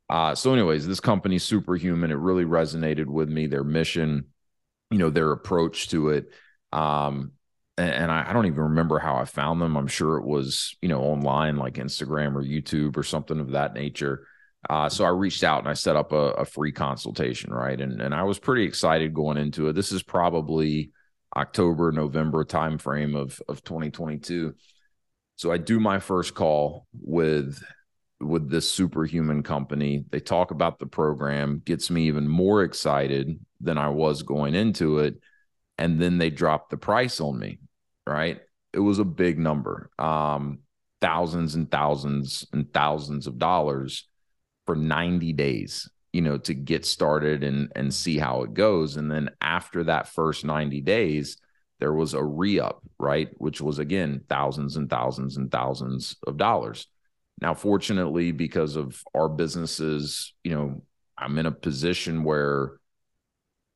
Uh, 0.08 0.36
so, 0.36 0.54
anyways, 0.54 0.86
this 0.86 1.00
company, 1.00 1.40
Superhuman, 1.40 2.12
it 2.12 2.20
really 2.20 2.46
resonated 2.46 3.08
with 3.08 3.28
me, 3.28 3.48
their 3.48 3.64
mission, 3.64 4.26
you 4.92 4.98
know, 4.98 5.10
their 5.10 5.32
approach 5.32 5.90
to 5.90 6.10
it. 6.10 6.30
Um, 6.72 7.32
and, 7.78 7.92
and 7.92 8.12
I, 8.12 8.30
I 8.30 8.34
don't 8.34 8.46
even 8.46 8.60
remember 8.60 9.00
how 9.00 9.16
I 9.16 9.26
found 9.26 9.62
them. 9.62 9.76
I'm 9.76 9.88
sure 9.88 10.18
it 10.18 10.26
was, 10.26 10.76
you 10.82 10.90
know, 10.90 11.02
online 11.02 11.58
like 11.58 11.76
Instagram 11.76 12.36
or 12.36 12.44
YouTube 12.44 12.98
or 12.98 13.04
something 13.04 13.40
of 13.40 13.52
that 13.52 13.74
nature. 13.74 14.28
Uh, 14.70 14.90
so 14.90 15.06
I 15.06 15.10
reached 15.10 15.44
out 15.44 15.60
and 15.60 15.68
I 15.68 15.74
set 15.74 15.96
up 15.96 16.12
a, 16.12 16.32
a, 16.32 16.46
free 16.46 16.72
consultation, 16.72 17.54
right? 17.54 17.80
And 17.80 18.02
and 18.02 18.16
I 18.16 18.24
was 18.24 18.40
pretty 18.40 18.64
excited 18.64 19.14
going 19.14 19.38
into 19.38 19.68
it. 19.68 19.74
This 19.74 19.92
is 19.92 20.02
probably 20.02 20.92
October, 21.36 21.92
November 21.92 22.44
timeframe 22.44 23.16
of 23.16 23.40
of 23.48 23.64
2022. 23.64 24.56
So 25.36 25.52
I 25.52 25.58
do 25.58 25.80
my 25.80 26.00
first 26.00 26.34
call 26.34 26.88
with 26.94 27.64
with 28.20 28.50
this 28.50 28.72
superhuman 28.72 29.44
company. 29.44 30.06
They 30.10 30.20
talk 30.20 30.50
about 30.52 30.80
the 30.80 30.88
program, 30.88 31.62
gets 31.64 31.92
me 31.92 32.08
even 32.08 32.28
more 32.28 32.64
excited 32.64 33.38
than 33.62 33.78
I 33.78 33.90
was 33.90 34.24
going 34.24 34.56
into 34.56 35.00
it. 35.00 35.16
And 35.78 36.00
then 36.00 36.18
they 36.18 36.30
dropped 36.30 36.70
the 36.70 36.78
price 36.78 37.20
on 37.20 37.38
me, 37.38 37.60
right? 38.08 38.40
It 38.74 38.80
was 38.80 39.00
a 39.00 39.06
big 39.06 39.40
number. 39.40 39.90
Um, 40.00 40.60
thousands 41.02 41.56
and 41.56 41.70
thousands 41.70 42.48
and 42.54 42.72
thousands 42.74 43.28
of 43.28 43.38
dollars 43.38 44.08
for 44.66 44.76
90 44.76 45.34
days 45.34 45.90
you 46.14 46.22
know 46.22 46.38
to 46.38 46.54
get 46.54 46.86
started 46.86 47.44
and 47.44 47.72
and 47.76 47.94
see 47.94 48.18
how 48.18 48.44
it 48.44 48.54
goes 48.54 48.96
and 48.96 49.12
then 49.12 49.30
after 49.42 49.84
that 49.84 50.08
first 50.08 50.46
90 50.46 50.80
days 50.82 51.38
there 51.80 51.94
was 51.94 52.14
a 52.14 52.24
re-up 52.24 52.82
right 52.98 53.30
which 53.38 53.60
was 53.60 53.80
again 53.80 54.22
thousands 54.30 54.78
and 54.78 54.90
thousands 54.90 55.36
and 55.36 55.52
thousands 55.52 56.16
of 56.26 56.38
dollars 56.38 56.88
now 57.42 57.54
fortunately 57.54 58.32
because 58.32 58.78
of 58.78 59.04
our 59.14 59.28
businesses 59.28 60.34
you 60.44 60.56
know 60.56 60.82
i'm 61.18 61.38
in 61.38 61.46
a 61.46 61.52
position 61.52 62.24
where 62.24 62.80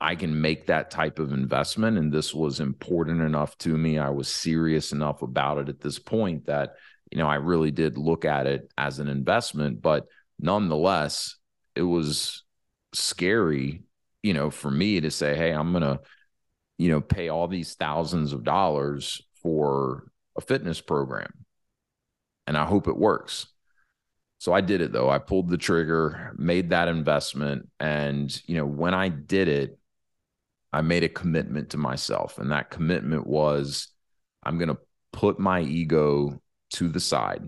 i 0.02 0.16
can 0.16 0.42
make 0.42 0.68
that 0.68 0.92
type 0.92 1.20
of 1.20 1.32
investment 1.32 1.98
and 1.98 2.12
this 2.12 2.34
was 2.34 2.60
important 2.60 3.22
enough 3.22 3.58
to 3.58 3.78
me 3.78 3.98
i 3.98 4.10
was 4.10 4.28
serious 4.28 4.92
enough 4.92 5.22
about 5.22 5.58
it 5.58 5.70
at 5.70 5.80
this 5.80 6.00
point 6.00 6.46
that 6.46 6.76
you 7.12 7.18
know 7.18 7.28
i 7.28 7.36
really 7.36 7.72
did 7.72 7.98
look 7.98 8.26
at 8.26 8.48
it 8.48 8.72
as 8.78 9.00
an 9.00 9.08
investment 9.08 9.82
but 9.82 10.06
nonetheless, 10.40 11.36
it 11.76 11.84
was 11.84 12.44
scary, 12.94 13.84
you 14.24 14.34
know, 14.34 14.50
for 14.50 14.72
me 14.72 15.02
to 15.02 15.12
say, 15.12 15.36
hey, 15.36 15.52
I'm 15.52 15.72
going 15.72 15.84
to, 15.84 16.00
you 16.78 16.90
know, 16.90 17.02
pay 17.02 17.30
all 17.30 17.48
these 17.48 17.76
thousands 17.76 18.34
of 18.34 18.44
dollars 18.44 19.22
for 19.44 20.12
a 20.38 20.42
fitness 20.42 20.82
program. 20.82 21.32
And 22.48 22.58
I 22.58 22.66
hope 22.66 22.88
it 22.88 22.98
works. 22.98 23.48
So 24.40 24.54
I 24.54 24.62
did 24.62 24.82
it 24.82 24.94
though. 24.94 25.10
I 25.10 25.20
pulled 25.20 25.50
the 25.50 25.58
trigger, 25.58 26.34
made 26.38 26.70
that 26.70 26.88
investment. 26.88 27.70
And, 27.80 28.42
you 28.48 28.56
know, 28.56 28.66
when 28.66 28.94
I 28.94 29.10
did 29.10 29.50
it, 29.50 29.79
I 30.72 30.82
made 30.82 31.04
a 31.04 31.10
commitment 31.10 31.72
to 31.72 31.78
myself. 31.78 32.38
And 32.38 32.52
that 32.52 32.70
commitment 32.70 33.26
was 33.26 33.88
I'm 34.44 34.58
going 34.58 34.70
to 34.70 34.78
put 35.12 35.40
my 35.40 35.62
ego 35.62 36.42
to 36.72 36.88
the 36.88 37.00
side, 37.00 37.44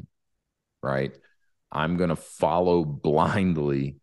right? 0.82 1.16
I'm 1.72 1.98
going 1.98 2.10
to 2.10 2.16
follow 2.16 2.84
blindly, 2.84 3.98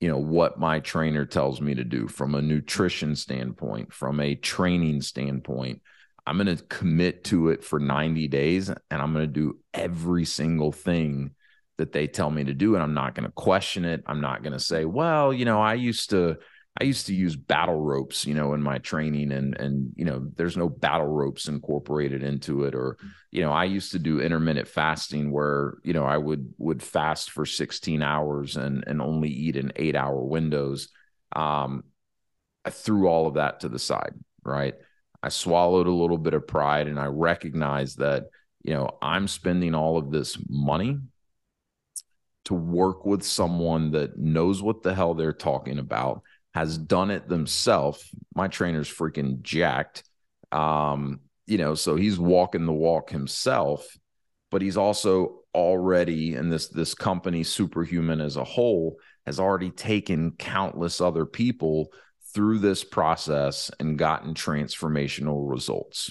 you 0.00 0.08
know, 0.08 0.18
what 0.18 0.58
my 0.58 0.80
trainer 0.80 1.24
tells 1.24 1.60
me 1.60 1.74
to 1.74 1.84
do 1.84 2.08
from 2.08 2.34
a 2.34 2.42
nutrition 2.42 3.16
standpoint, 3.16 3.92
from 3.92 4.20
a 4.20 4.34
training 4.34 5.00
standpoint. 5.02 5.80
I'm 6.26 6.36
going 6.38 6.54
to 6.56 6.62
commit 6.64 7.24
to 7.24 7.50
it 7.50 7.64
for 7.64 7.78
90 7.78 8.28
days 8.28 8.68
and 8.68 8.78
I'm 8.90 9.12
going 9.12 9.26
to 9.26 9.32
do 9.32 9.58
every 9.72 10.24
single 10.24 10.72
thing 10.72 11.30
that 11.76 11.92
they 11.92 12.06
tell 12.06 12.30
me 12.30 12.44
to 12.44 12.54
do. 12.54 12.74
And 12.74 12.82
I'm 12.82 12.94
not 12.94 13.14
going 13.14 13.26
to 13.26 13.32
question 13.32 13.84
it. 13.84 14.02
I'm 14.06 14.20
not 14.20 14.42
going 14.42 14.52
to 14.52 14.60
say, 14.60 14.84
well, 14.84 15.32
you 15.32 15.44
know, 15.44 15.60
I 15.60 15.74
used 15.74 16.10
to 16.10 16.38
I 16.80 16.84
used 16.84 17.06
to 17.06 17.14
use 17.14 17.36
battle 17.36 17.80
ropes, 17.80 18.26
you 18.26 18.34
know, 18.34 18.52
in 18.54 18.62
my 18.62 18.78
training 18.78 19.30
and 19.30 19.56
and 19.60 19.92
you 19.96 20.04
know, 20.04 20.26
there's 20.34 20.56
no 20.56 20.68
battle 20.68 21.06
ropes 21.06 21.46
incorporated 21.46 22.22
into 22.22 22.64
it 22.64 22.74
or 22.74 22.98
you 23.30 23.42
know, 23.42 23.52
I 23.52 23.64
used 23.64 23.92
to 23.92 23.98
do 23.98 24.20
intermittent 24.20 24.66
fasting 24.68 25.30
where, 25.30 25.74
you 25.84 25.92
know, 25.92 26.04
I 26.04 26.16
would 26.16 26.52
would 26.58 26.82
fast 26.82 27.30
for 27.30 27.46
16 27.46 28.02
hours 28.02 28.56
and 28.56 28.82
and 28.86 29.00
only 29.00 29.28
eat 29.28 29.56
in 29.56 29.72
8-hour 29.76 30.24
windows. 30.24 30.88
Um 31.34 31.84
I 32.64 32.70
threw 32.70 33.08
all 33.08 33.26
of 33.28 33.34
that 33.34 33.60
to 33.60 33.68
the 33.68 33.78
side, 33.78 34.14
right? 34.42 34.74
I 35.22 35.28
swallowed 35.28 35.86
a 35.86 35.92
little 35.92 36.18
bit 36.18 36.34
of 36.34 36.46
pride 36.46 36.88
and 36.88 36.98
I 36.98 37.06
recognized 37.06 37.98
that, 37.98 38.24
you 38.62 38.74
know, 38.74 38.98
I'm 39.00 39.28
spending 39.28 39.74
all 39.74 39.96
of 39.96 40.10
this 40.10 40.38
money 40.48 40.98
to 42.46 42.54
work 42.54 43.06
with 43.06 43.22
someone 43.22 43.92
that 43.92 44.18
knows 44.18 44.62
what 44.62 44.82
the 44.82 44.94
hell 44.94 45.14
they're 45.14 45.32
talking 45.32 45.78
about 45.78 46.22
has 46.54 46.78
done 46.78 47.10
it 47.10 47.28
themselves. 47.28 48.08
My 48.34 48.48
trainer's 48.48 48.88
freaking 48.88 49.42
jacked. 49.42 50.04
Um, 50.52 51.20
you 51.46 51.58
know, 51.58 51.74
so 51.74 51.96
he's 51.96 52.18
walking 52.18 52.64
the 52.64 52.72
walk 52.72 53.10
himself, 53.10 53.86
but 54.50 54.62
he's 54.62 54.76
also 54.76 55.40
already 55.54 56.34
in 56.34 56.50
this 56.50 56.68
this 56.68 56.94
company 56.94 57.44
superhuman 57.44 58.20
as 58.20 58.36
a 58.36 58.44
whole 58.44 58.96
has 59.26 59.40
already 59.40 59.70
taken 59.70 60.32
countless 60.32 61.00
other 61.00 61.24
people 61.24 61.88
through 62.34 62.58
this 62.58 62.84
process 62.84 63.70
and 63.80 63.98
gotten 63.98 64.34
transformational 64.34 65.48
results. 65.48 66.10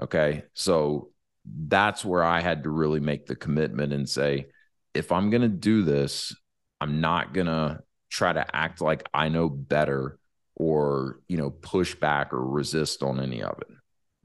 Okay? 0.00 0.44
So 0.54 1.10
that's 1.44 2.04
where 2.04 2.22
I 2.22 2.40
had 2.40 2.64
to 2.64 2.70
really 2.70 3.00
make 3.00 3.26
the 3.26 3.36
commitment 3.36 3.92
and 3.92 4.08
say 4.08 4.46
if 4.94 5.12
I'm 5.12 5.30
going 5.30 5.42
to 5.42 5.48
do 5.48 5.82
this, 5.82 6.34
I'm 6.80 7.00
not 7.00 7.32
going 7.32 7.46
to 7.46 7.80
try 8.16 8.32
to 8.32 8.56
act 8.56 8.80
like 8.80 9.08
I 9.12 9.28
know 9.28 9.48
better 9.48 10.18
or, 10.54 11.20
you 11.28 11.36
know, 11.36 11.50
push 11.50 11.94
back 11.94 12.32
or 12.32 12.42
resist 12.44 13.02
on 13.02 13.20
any 13.20 13.42
of 13.42 13.58
it. 13.60 13.68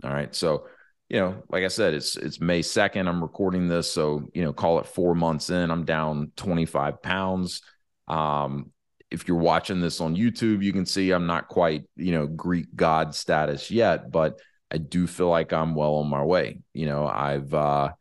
All 0.04 0.14
right. 0.14 0.34
So, 0.34 0.68
you 1.10 1.20
know, 1.20 1.44
like 1.50 1.66
I 1.66 1.68
said, 1.68 1.94
it's 1.94 2.16
it's 2.16 2.40
May 2.40 2.62
2nd. 2.62 3.08
I'm 3.08 3.22
recording 3.22 3.68
this. 3.68 3.92
So, 3.92 4.30
you 4.34 4.44
know, 4.44 4.54
call 4.54 4.80
it 4.80 4.88
four 4.88 5.14
months 5.14 5.50
in. 5.50 5.70
I'm 5.70 5.84
down 5.84 6.32
25 6.38 7.02
pounds. 7.02 7.62
Um, 8.08 8.72
if 9.12 9.28
you're 9.28 9.38
watching 9.38 9.82
this 9.82 10.00
on 10.00 10.16
YouTube, 10.16 10.64
you 10.64 10.72
can 10.72 10.86
see 10.86 11.12
I'm 11.12 11.28
not 11.28 11.50
quite, 11.50 11.84
you 11.98 12.14
know, 12.14 12.28
Greek 12.28 12.68
god 12.74 13.14
status 13.14 13.70
yet, 13.70 14.10
but 14.10 14.40
I 14.72 14.78
do 14.78 15.06
feel 15.06 15.28
like 15.28 15.52
I'm 15.52 15.76
well 15.76 15.96
on 15.96 16.08
my 16.08 16.24
way. 16.24 16.62
You 16.74 16.86
know, 16.86 17.06
I've 17.06 17.54
uh 17.54 17.92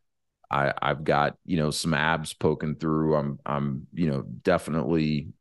I 0.49 0.73
I've 0.81 1.03
got, 1.03 1.37
you 1.45 1.57
know, 1.57 1.73
some 1.73 1.95
abs 1.95 2.33
poking 2.33 2.77
through. 2.77 3.17
I'm 3.17 3.41
I'm, 3.45 3.89
you 3.93 4.09
know, 4.09 4.23
definitely 4.23 5.33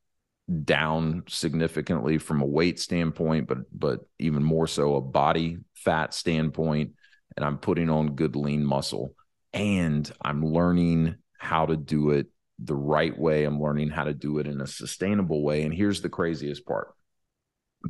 down 0.63 1.23
significantly 1.27 2.17
from 2.17 2.41
a 2.41 2.45
weight 2.45 2.79
standpoint, 2.79 3.47
but 3.47 3.59
but 3.71 4.01
even 4.17 4.43
more 4.43 4.67
so 4.67 4.95
a 4.95 5.01
body 5.01 5.57
fat 5.75 6.13
standpoint. 6.13 6.91
And 7.35 7.45
I'm 7.45 7.57
putting 7.57 7.89
on 7.89 8.15
good 8.15 8.35
lean 8.35 8.65
muscle. 8.65 9.13
And 9.53 10.11
I'm 10.21 10.45
learning 10.45 11.15
how 11.37 11.67
to 11.67 11.77
do 11.77 12.11
it 12.11 12.27
the 12.57 12.75
right 12.75 13.17
way. 13.17 13.45
I'm 13.45 13.61
learning 13.61 13.89
how 13.89 14.03
to 14.03 14.13
do 14.13 14.39
it 14.39 14.47
in 14.47 14.61
a 14.61 14.67
sustainable 14.67 15.43
way. 15.43 15.63
And 15.63 15.73
here's 15.73 16.01
the 16.01 16.09
craziest 16.09 16.65
part. 16.65 16.93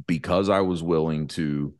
Because 0.05 0.49
I 0.49 0.61
was 0.61 0.83
willing 0.83 1.27
to 1.29 1.73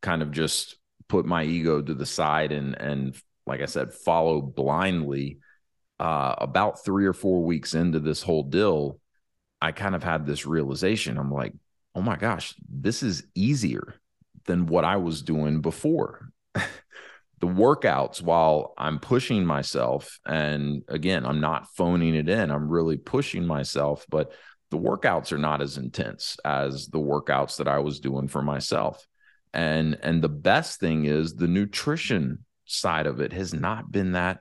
kind 0.00 0.22
of 0.22 0.30
just 0.30 0.76
put 1.08 1.26
my 1.26 1.44
ego 1.44 1.82
to 1.82 1.94
the 1.94 2.06
side 2.06 2.52
and 2.52 2.74
and 2.80 3.16
like 3.46 3.60
I 3.60 3.66
said, 3.66 3.92
follow 3.92 4.40
blindly. 4.40 5.38
Uh, 5.98 6.34
about 6.38 6.84
three 6.84 7.06
or 7.06 7.14
four 7.14 7.42
weeks 7.42 7.74
into 7.74 7.98
this 7.98 8.22
whole 8.22 8.42
deal, 8.42 9.00
I 9.60 9.72
kind 9.72 9.94
of 9.94 10.02
had 10.02 10.26
this 10.26 10.46
realization. 10.46 11.18
I'm 11.18 11.32
like, 11.32 11.52
oh 11.94 12.02
my 12.02 12.16
gosh, 12.16 12.54
this 12.68 13.02
is 13.02 13.24
easier 13.34 13.94
than 14.44 14.66
what 14.66 14.84
I 14.84 14.96
was 14.96 15.22
doing 15.22 15.60
before. 15.60 16.30
the 16.54 17.46
workouts, 17.46 18.22
while 18.22 18.74
I'm 18.78 18.98
pushing 18.98 19.44
myself, 19.44 20.18
and 20.24 20.82
again, 20.88 21.26
I'm 21.26 21.40
not 21.40 21.68
phoning 21.74 22.14
it 22.14 22.28
in, 22.28 22.50
I'm 22.50 22.68
really 22.68 22.96
pushing 22.96 23.46
myself, 23.46 24.06
but 24.08 24.32
the 24.70 24.78
workouts 24.78 25.32
are 25.32 25.38
not 25.38 25.62
as 25.62 25.76
intense 25.76 26.36
as 26.44 26.88
the 26.88 26.98
workouts 26.98 27.58
that 27.58 27.68
I 27.68 27.78
was 27.78 28.00
doing 28.00 28.28
for 28.28 28.42
myself. 28.42 29.06
And 29.52 29.98
and 30.02 30.22
the 30.22 30.28
best 30.28 30.80
thing 30.80 31.04
is 31.04 31.34
the 31.34 31.46
nutrition 31.46 32.44
side 32.66 33.06
of 33.06 33.20
it 33.20 33.32
has 33.32 33.54
not 33.54 33.90
been 33.90 34.12
that, 34.12 34.40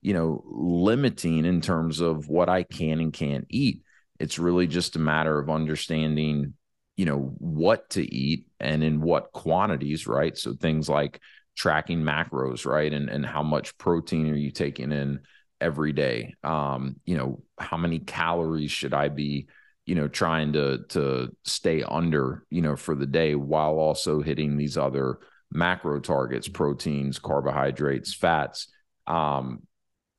you 0.00 0.14
know, 0.14 0.42
limiting 0.46 1.44
in 1.44 1.60
terms 1.60 2.00
of 2.00 2.28
what 2.28 2.48
I 2.48 2.62
can 2.62 2.98
and 3.00 3.12
can't 3.12 3.46
eat. 3.50 3.82
It's 4.20 4.38
really 4.38 4.66
just 4.66 4.96
a 4.96 5.00
matter 5.00 5.38
of 5.38 5.50
understanding, 5.50 6.54
you 6.96 7.04
know, 7.04 7.34
what 7.38 7.90
to 7.90 8.14
eat 8.14 8.46
and 8.58 8.82
in 8.82 9.00
what 9.00 9.32
quantities, 9.32 10.06
right? 10.06 10.36
So 10.36 10.54
things 10.54 10.88
like 10.88 11.20
tracking 11.56 12.02
macros, 12.02 12.66
right? 12.66 12.92
And 12.92 13.08
and 13.08 13.24
how 13.24 13.42
much 13.42 13.76
protein 13.78 14.28
are 14.30 14.36
you 14.36 14.50
taking 14.50 14.92
in 14.92 15.20
every 15.60 15.92
day? 15.92 16.34
Um, 16.42 16.96
you 17.04 17.16
know, 17.16 17.42
how 17.58 17.76
many 17.76 17.98
calories 17.98 18.70
should 18.70 18.94
I 18.94 19.08
be, 19.08 19.48
you 19.86 19.94
know, 19.94 20.08
trying 20.08 20.52
to 20.54 20.84
to 20.90 21.34
stay 21.44 21.82
under, 21.82 22.44
you 22.50 22.62
know, 22.62 22.76
for 22.76 22.94
the 22.94 23.06
day 23.06 23.34
while 23.34 23.78
also 23.78 24.20
hitting 24.20 24.56
these 24.56 24.76
other 24.76 25.18
macro 25.52 26.00
targets, 26.00 26.48
proteins, 26.48 27.18
carbohydrates, 27.18 28.14
fats. 28.14 28.68
Um, 29.06 29.62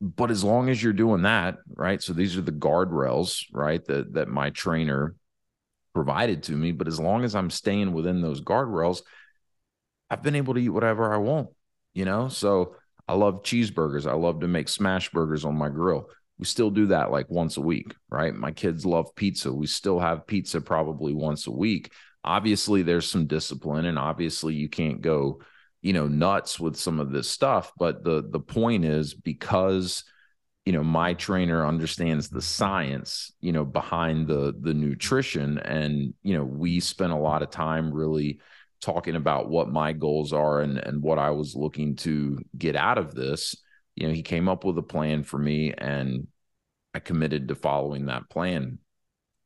but 0.01 0.32
as 0.32 0.44
long 0.44 0.70
as 0.70 0.82
you're 0.82 0.94
doing 0.94 1.24
that, 1.24 1.58
right? 1.75 2.01
So 2.01 2.13
these 2.13 2.38
are 2.38 2.41
the 2.41 2.51
guardrails, 2.51 3.44
right? 3.51 3.84
That 3.86 4.13
that 4.13 4.27
my 4.27 4.50
trainer 4.51 5.15
provided 5.94 6.44
to 6.44 6.53
me. 6.53 6.72
But 6.72 6.88
as 6.88 7.00
long 7.00 7.24
as 7.24 7.36
I'm 7.36 7.50
staying 7.50 7.91
within 7.91 8.22
those 8.22 8.41
guardrails, 8.41 9.01
I've 10.10 10.24
been 10.24 10.36
able 10.36 10.53
to 10.53 10.60
eat 10.62 10.70
whatever 10.70 11.13
I 11.13 11.18
want, 11.18 11.50
you 11.94 12.06
know? 12.06 12.29
So 12.29 12.75
I 13.08 13.13
love 13.13 13.44
cheeseburgers. 13.44 14.10
I 14.10 14.13
love 14.13 14.41
to 14.41 14.48
make 14.48 14.70
smash 14.70 15.10
burgers 15.10 15.46
on 15.46 15.58
my 15.58 15.70
grill. 15.70 16.10
We 16.38 16.46
still 16.46 16.70
do 16.70 16.88
that 16.88 17.12
like 17.12 17.29
once 17.29 17.58
a 17.58 17.62
week, 17.62 17.94
right? 18.10 18.34
My 18.34 18.51
kids 18.51 18.86
love 18.86 19.13
pizza. 19.15 19.51
We 19.51 19.68
still 19.68 20.00
have 20.00 20.27
pizza 20.27 20.62
probably 20.62 21.13
once 21.13 21.48
a 21.48 21.51
week. 21.51 21.91
Obviously, 22.24 22.82
there's 22.82 23.10
some 23.10 23.27
discipline, 23.27 23.86
and 23.86 24.00
obviously, 24.00 24.53
you 24.53 24.70
can't 24.70 25.01
go 25.01 25.41
you 25.82 25.94
know 25.94 26.08
nuts 26.08 26.60
with 26.60 26.76
some 26.76 27.00
of 27.00 27.12
this 27.12 27.30
stuff 27.30 27.72
but 27.78 28.04
the 28.04 28.28
the 28.32 28.40
point 28.40 28.84
is 28.86 29.14
because 29.14 30.04
you 30.66 30.74
know 30.74 30.84
my 30.84 31.14
trainer 31.14 31.66
understands 31.66 32.30
the 32.30 32.42
science 32.42 33.32
you 33.40 33.52
know 33.52 33.66
behind 33.66 34.28
the 34.28 34.54
the 34.62 34.74
nutrition 34.74 35.58
and 35.60 36.14
you 36.22 36.38
know 36.38 36.44
we 36.44 36.80
spent 36.80 37.14
a 37.14 37.18
lot 37.18 37.42
of 37.42 37.50
time 37.50 37.94
really 37.94 38.40
talking 38.82 39.16
about 39.16 39.50
what 39.50 39.70
my 39.70 39.94
goals 39.94 40.34
are 40.34 40.62
and 40.62 40.78
and 40.78 41.02
what 41.02 41.20
I 41.20 41.32
was 41.32 41.56
looking 41.56 41.96
to 41.98 42.40
get 42.58 42.76
out 42.76 42.98
of 42.98 43.14
this. 43.14 43.56
You 43.96 44.08
know 44.08 44.14
he 44.14 44.24
came 44.24 44.48
up 44.48 44.64
with 44.64 44.78
a 44.78 44.84
plan 44.84 45.24
for 45.24 45.38
me 45.38 45.74
and 45.78 46.28
I 46.94 47.00
committed 47.00 47.48
to 47.50 47.56
following 47.56 48.06
that 48.06 48.30
plan. 48.30 48.80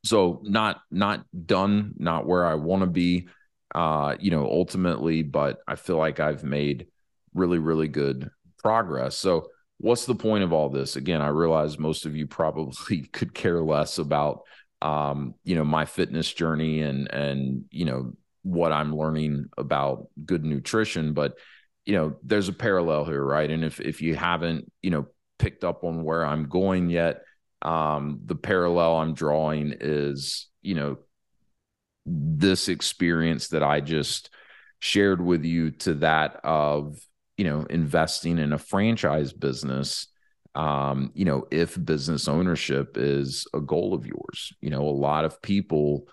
So 0.04 0.40
not 0.44 0.80
not 0.90 1.24
done 1.46 1.94
not 1.98 2.26
where 2.26 2.46
I 2.46 2.54
want 2.54 2.82
to 2.82 2.86
be 2.86 3.28
uh, 3.74 4.16
you 4.20 4.30
know, 4.30 4.44
ultimately, 4.44 5.22
but 5.22 5.58
I 5.66 5.74
feel 5.74 5.96
like 5.96 6.20
I've 6.20 6.44
made 6.44 6.86
really, 7.34 7.58
really 7.58 7.88
good 7.88 8.30
progress. 8.58 9.16
So, 9.16 9.48
what's 9.78 10.06
the 10.06 10.14
point 10.14 10.44
of 10.44 10.52
all 10.52 10.68
this? 10.68 10.96
Again, 10.96 11.20
I 11.20 11.28
realize 11.28 11.78
most 11.78 12.06
of 12.06 12.16
you 12.16 12.26
probably 12.28 13.02
could 13.12 13.34
care 13.34 13.60
less 13.60 13.98
about, 13.98 14.42
um, 14.80 15.34
you 15.44 15.56
know, 15.56 15.64
my 15.64 15.84
fitness 15.84 16.32
journey 16.32 16.82
and 16.82 17.10
and 17.12 17.64
you 17.70 17.84
know 17.84 18.12
what 18.42 18.72
I'm 18.72 18.94
learning 18.94 19.46
about 19.56 20.08
good 20.24 20.44
nutrition, 20.44 21.14
but 21.14 21.36
you 21.86 21.94
know, 21.94 22.16
there's 22.22 22.48
a 22.48 22.52
parallel 22.52 23.04
here, 23.04 23.22
right? 23.22 23.50
And 23.50 23.64
if 23.64 23.80
if 23.80 24.00
you 24.00 24.14
haven't, 24.14 24.70
you 24.82 24.90
know, 24.90 25.06
picked 25.38 25.64
up 25.64 25.84
on 25.84 26.04
where 26.04 26.24
I'm 26.24 26.48
going 26.48 26.90
yet, 26.90 27.22
um, 27.62 28.20
the 28.24 28.36
parallel 28.36 28.96
I'm 28.96 29.14
drawing 29.14 29.74
is, 29.80 30.48
you 30.62 30.74
know, 30.74 30.98
this 32.06 32.68
experience 32.68 33.48
that 33.48 33.62
I 33.62 33.80
just 33.80 34.30
shared 34.78 35.20
with 35.20 35.44
you 35.44 35.70
to 35.70 35.94
that 35.94 36.40
of 36.44 36.98
you 37.36 37.44
know 37.44 37.62
investing 37.70 38.38
in 38.38 38.52
a 38.52 38.58
franchise 38.58 39.32
business 39.32 40.08
um 40.54 41.10
you 41.14 41.24
know 41.24 41.46
if 41.50 41.82
business 41.82 42.28
ownership 42.28 42.96
is 42.96 43.46
a 43.54 43.60
goal 43.60 43.94
of 43.94 44.06
yours. 44.06 44.52
You 44.60 44.70
know 44.70 44.82
a 44.82 44.90
lot 44.90 45.24
of 45.24 45.40
people 45.42 46.06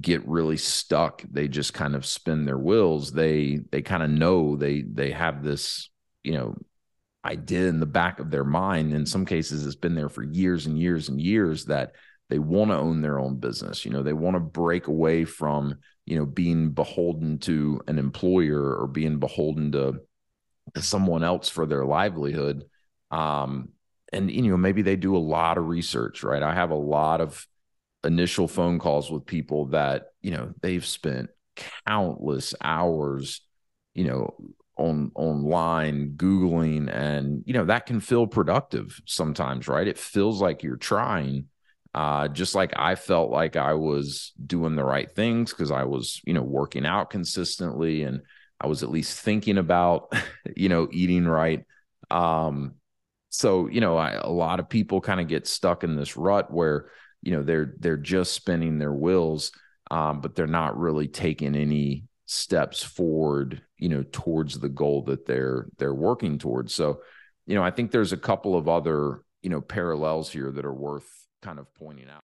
get 0.00 0.26
really 0.26 0.56
stuck. 0.56 1.22
They 1.30 1.48
just 1.48 1.74
kind 1.74 1.94
of 1.94 2.06
spin 2.06 2.44
their 2.44 2.58
wheels. 2.58 3.12
They 3.12 3.60
they 3.70 3.82
kind 3.82 4.02
of 4.02 4.10
know 4.10 4.56
they 4.56 4.82
they 4.82 5.12
have 5.12 5.42
this 5.42 5.90
you 6.24 6.32
know 6.32 6.56
idea 7.24 7.68
in 7.68 7.78
the 7.78 7.86
back 7.86 8.18
of 8.18 8.30
their 8.30 8.44
mind. 8.44 8.92
In 8.92 9.06
some 9.06 9.24
cases 9.24 9.64
it's 9.64 9.76
been 9.76 9.94
there 9.94 10.08
for 10.08 10.22
years 10.22 10.66
and 10.66 10.78
years 10.78 11.08
and 11.08 11.20
years 11.20 11.66
that 11.66 11.92
they 12.32 12.38
want 12.38 12.70
to 12.70 12.76
own 12.76 13.02
their 13.02 13.18
own 13.18 13.36
business 13.36 13.84
you 13.84 13.90
know 13.90 14.02
they 14.02 14.14
want 14.14 14.34
to 14.34 14.40
break 14.40 14.86
away 14.86 15.24
from 15.24 15.76
you 16.06 16.18
know 16.18 16.26
being 16.26 16.70
beholden 16.70 17.38
to 17.38 17.80
an 17.86 17.98
employer 17.98 18.76
or 18.76 18.86
being 18.86 19.18
beholden 19.18 19.72
to, 19.72 20.00
to 20.74 20.82
someone 20.82 21.22
else 21.22 21.48
for 21.48 21.66
their 21.66 21.84
livelihood. 21.84 22.64
Um 23.10 23.70
and 24.12 24.30
you 24.30 24.50
know 24.50 24.56
maybe 24.56 24.82
they 24.82 24.96
do 24.96 25.16
a 25.16 25.18
lot 25.18 25.58
of 25.58 25.68
research 25.68 26.22
right? 26.22 26.42
I 26.42 26.54
have 26.54 26.70
a 26.70 26.74
lot 26.76 27.20
of 27.20 27.46
initial 28.04 28.48
phone 28.48 28.78
calls 28.78 29.10
with 29.10 29.26
people 29.26 29.66
that 29.66 30.06
you 30.20 30.32
know 30.32 30.52
they've 30.60 30.84
spent 30.84 31.30
countless 31.86 32.54
hours 32.60 33.42
you 33.94 34.04
know 34.04 34.34
on 34.76 35.12
online 35.14 36.14
googling 36.16 36.92
and 36.92 37.44
you 37.46 37.52
know 37.52 37.66
that 37.66 37.86
can 37.86 38.00
feel 38.00 38.26
productive 38.26 39.00
sometimes 39.06 39.68
right? 39.68 39.86
It 39.86 39.98
feels 39.98 40.40
like 40.40 40.62
you're 40.62 40.76
trying 40.76 41.46
uh 41.94 42.28
just 42.28 42.54
like 42.54 42.72
i 42.76 42.94
felt 42.94 43.30
like 43.30 43.56
i 43.56 43.74
was 43.74 44.32
doing 44.46 44.74
the 44.76 44.84
right 44.84 45.14
things 45.14 45.52
because 45.52 45.70
i 45.70 45.84
was 45.84 46.20
you 46.24 46.32
know 46.32 46.42
working 46.42 46.86
out 46.86 47.10
consistently 47.10 48.02
and 48.02 48.22
i 48.60 48.66
was 48.66 48.82
at 48.82 48.90
least 48.90 49.18
thinking 49.20 49.58
about 49.58 50.12
you 50.56 50.68
know 50.68 50.88
eating 50.92 51.26
right. 51.26 51.64
Um 52.10 52.74
so 53.30 53.66
you 53.66 53.80
know 53.80 53.96
I, 53.96 54.12
a 54.12 54.28
lot 54.28 54.60
of 54.60 54.68
people 54.68 55.00
kind 55.00 55.20
of 55.20 55.28
get 55.28 55.46
stuck 55.46 55.84
in 55.84 55.96
this 55.96 56.16
rut 56.16 56.52
where 56.52 56.90
you 57.22 57.32
know 57.32 57.42
they're 57.42 57.74
they're 57.78 57.96
just 57.96 58.32
spinning 58.32 58.78
their 58.78 58.92
wheels 58.92 59.52
um, 59.90 60.20
but 60.20 60.34
they're 60.34 60.46
not 60.46 60.78
really 60.78 61.08
taking 61.08 61.54
any 61.56 62.04
steps 62.26 62.82
forward 62.82 63.62
you 63.78 63.88
know 63.88 64.04
towards 64.12 64.58
the 64.58 64.68
goal 64.68 65.02
that 65.04 65.26
they're 65.26 65.66
they're 65.78 65.94
working 65.94 66.38
towards. 66.38 66.74
So 66.74 67.00
you 67.46 67.54
know 67.54 67.62
i 67.62 67.70
think 67.70 67.90
there's 67.90 68.12
a 68.12 68.16
couple 68.16 68.56
of 68.56 68.68
other 68.68 69.22
you 69.42 69.50
know 69.50 69.60
parallels 69.60 70.30
here 70.30 70.50
that 70.50 70.64
are 70.64 70.74
worth 70.74 71.21
kind 71.42 71.58
of 71.58 71.72
pointing 71.74 72.06
out 72.08 72.22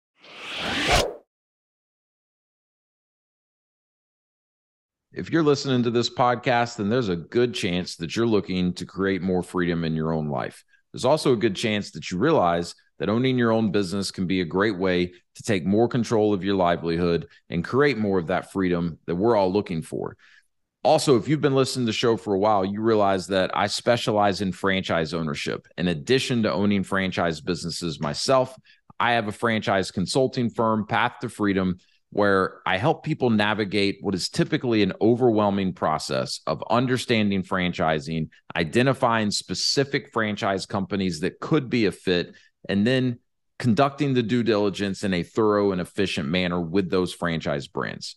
if 5.12 5.32
you're 5.32 5.44
listening 5.44 5.84
to 5.84 5.92
this 5.92 6.10
podcast 6.10 6.78
then 6.78 6.90
there's 6.90 7.10
a 7.10 7.16
good 7.16 7.54
chance 7.54 7.96
that 7.96 8.16
you're 8.16 8.28
looking 8.28 8.74
to 8.74 8.86
create 8.86 9.22
more 9.22 9.42
freedom 9.42 9.84
in 9.84 9.96
your 9.96 10.14
own 10.14 10.28
life 10.28 10.64
there's 10.92 11.06
also 11.06 11.34
a 11.34 11.38
good 11.38 11.56
chance 11.56 11.92
that 11.92 12.12
you 12.12 12.18
realize 12.18 12.76
that 13.00 13.10
owning 13.10 13.38
your 13.38 13.52
own 13.52 13.72
business 13.72 14.12
can 14.12 14.28
be 14.28 14.42
a 14.42 14.46
great 14.46 14.78
way 14.78 15.08
to 15.08 15.44
take 15.44 15.66
more 15.66 15.88
control 15.88 16.34
of 16.34 16.44
your 16.44 16.56
livelihood 16.56 17.28
and 17.50 17.64
create 17.64 17.98
more 17.98 18.18
of 18.18 18.28
that 18.28 18.52
freedom 18.52 18.98
that 19.06 19.16
we're 19.16 19.36
all 19.36 19.52
looking 19.52 19.82
for. 19.82 20.16
Also, 20.84 21.18
if 21.18 21.28
you've 21.28 21.42
been 21.42 21.56
listening 21.56 21.86
to 21.86 21.90
the 21.90 21.94
show 21.94 22.16
for 22.16 22.36
a 22.36 22.40
while, 22.40 22.64
you 22.64 22.80
realize 22.80 23.28
that 23.28 23.52
I 23.54 23.68
specialize 23.68 24.42
in 24.42 24.52
franchise 24.52 25.14
ownership. 25.14 25.68
In 25.78 25.88
addition 25.88 26.44
to 26.44 26.54
owning 26.54 26.84
franchise 26.84 27.42
businesses 27.42 28.00
myself, 28.00 28.56
I 29.00 29.14
have 29.14 29.28
a 29.28 29.34
franchise 29.34 29.92
consulting 29.92 30.50
firm, 30.50 30.86
Path 30.88 31.14
to 31.22 31.30
Freedom, 31.30 31.78
where 32.12 32.62
I 32.66 32.78
help 32.78 33.04
people 33.04 33.30
navigate 33.30 33.98
what 34.02 34.16
is 34.16 34.30
typically 34.30 34.84
an 34.84 34.94
overwhelming 35.02 35.74
process 35.74 36.40
of 36.48 36.64
understanding 36.70 37.44
franchising, 37.44 38.30
identifying 38.56 39.32
specific 39.32 40.14
franchise 40.14 40.66
companies 40.66 41.20
that 41.20 41.40
could 41.42 41.70
be 41.70 41.88
a 41.88 41.92
fit, 41.92 42.34
and 42.70 42.88
then 42.88 43.20
conducting 43.60 44.14
the 44.14 44.24
due 44.24 44.44
diligence 44.44 45.04
in 45.04 45.14
a 45.14 45.24
thorough 45.24 45.72
and 45.72 45.82
efficient 45.82 46.30
manner 46.30 46.62
with 46.62 46.90
those 46.90 47.14
franchise 47.14 47.68
brands. 47.68 48.16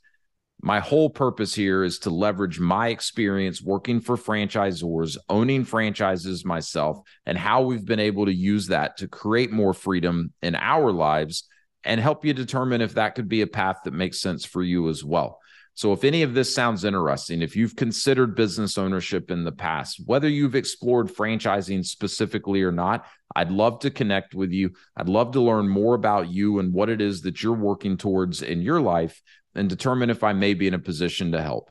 My 0.61 0.81
whole 0.81 1.09
purpose 1.09 1.55
here 1.55 1.85
is 1.85 2.01
to 2.01 2.11
leverage 2.11 2.59
my 2.59 2.89
experience 2.89 3.63
working 3.63 4.01
for 4.01 4.17
franchisors, 4.17 5.17
owning 5.29 5.65
franchises 5.65 6.45
myself, 6.45 7.01
and 7.25 7.39
how 7.39 7.63
we've 7.63 7.85
been 7.85 8.01
able 8.01 8.27
to 8.27 8.35
use 8.35 8.67
that 8.67 8.97
to 8.99 9.09
create 9.09 9.53
more 9.53 9.73
freedom 9.73 10.33
in 10.43 10.57
our 10.57 10.91
lives 10.91 11.45
and 11.85 12.01
help 12.01 12.25
you 12.25 12.33
determine 12.33 12.81
if 12.81 12.95
that 12.95 13.15
could 13.15 13.29
be 13.29 13.43
a 13.43 13.47
path 13.47 13.79
that 13.85 13.95
makes 13.95 14.21
sense 14.21 14.45
for 14.45 14.63
you 14.63 14.89
as 14.89 15.05
well. 15.05 15.39
So, 15.75 15.93
if 15.93 16.03
any 16.03 16.23
of 16.23 16.35
this 16.35 16.53
sounds 16.53 16.85
interesting, 16.85 17.41
if 17.41 17.55
you've 17.55 17.77
considered 17.77 18.35
business 18.35 18.77
ownership 18.79 19.31
in 19.31 19.45
the 19.45 19.53
past, 19.53 20.03
whether 20.07 20.29
you've 20.29 20.57
explored 20.57 21.07
franchising 21.07 21.87
specifically 21.87 22.65
or 22.65 22.73
not, 22.73 23.07
I'd 23.37 23.53
love 23.53 23.79
to 23.81 23.91
connect 23.93 24.35
with 24.35 24.51
you. 24.51 24.73
I'd 24.97 25.09
love 25.09 25.35
to 25.35 25.41
learn 25.41 25.69
more 25.69 25.95
about 25.95 26.31
you 26.31 26.59
and 26.59 26.75
what 26.75 26.89
it 26.89 27.01
is 27.01 27.21
that 27.21 27.45
you're 27.45 27.53
working 27.53 27.97
towards 27.97 28.43
in 28.43 28.61
your 28.61 28.81
life 28.81 29.23
and 29.59 29.69
determine 29.69 30.11
if 30.11 30.25
I 30.25 30.33
may 30.33 30.55
be 30.55 30.67
in 30.67 30.75
a 30.75 30.79
position 30.79 31.33
to 31.33 31.43
help. 31.43 31.71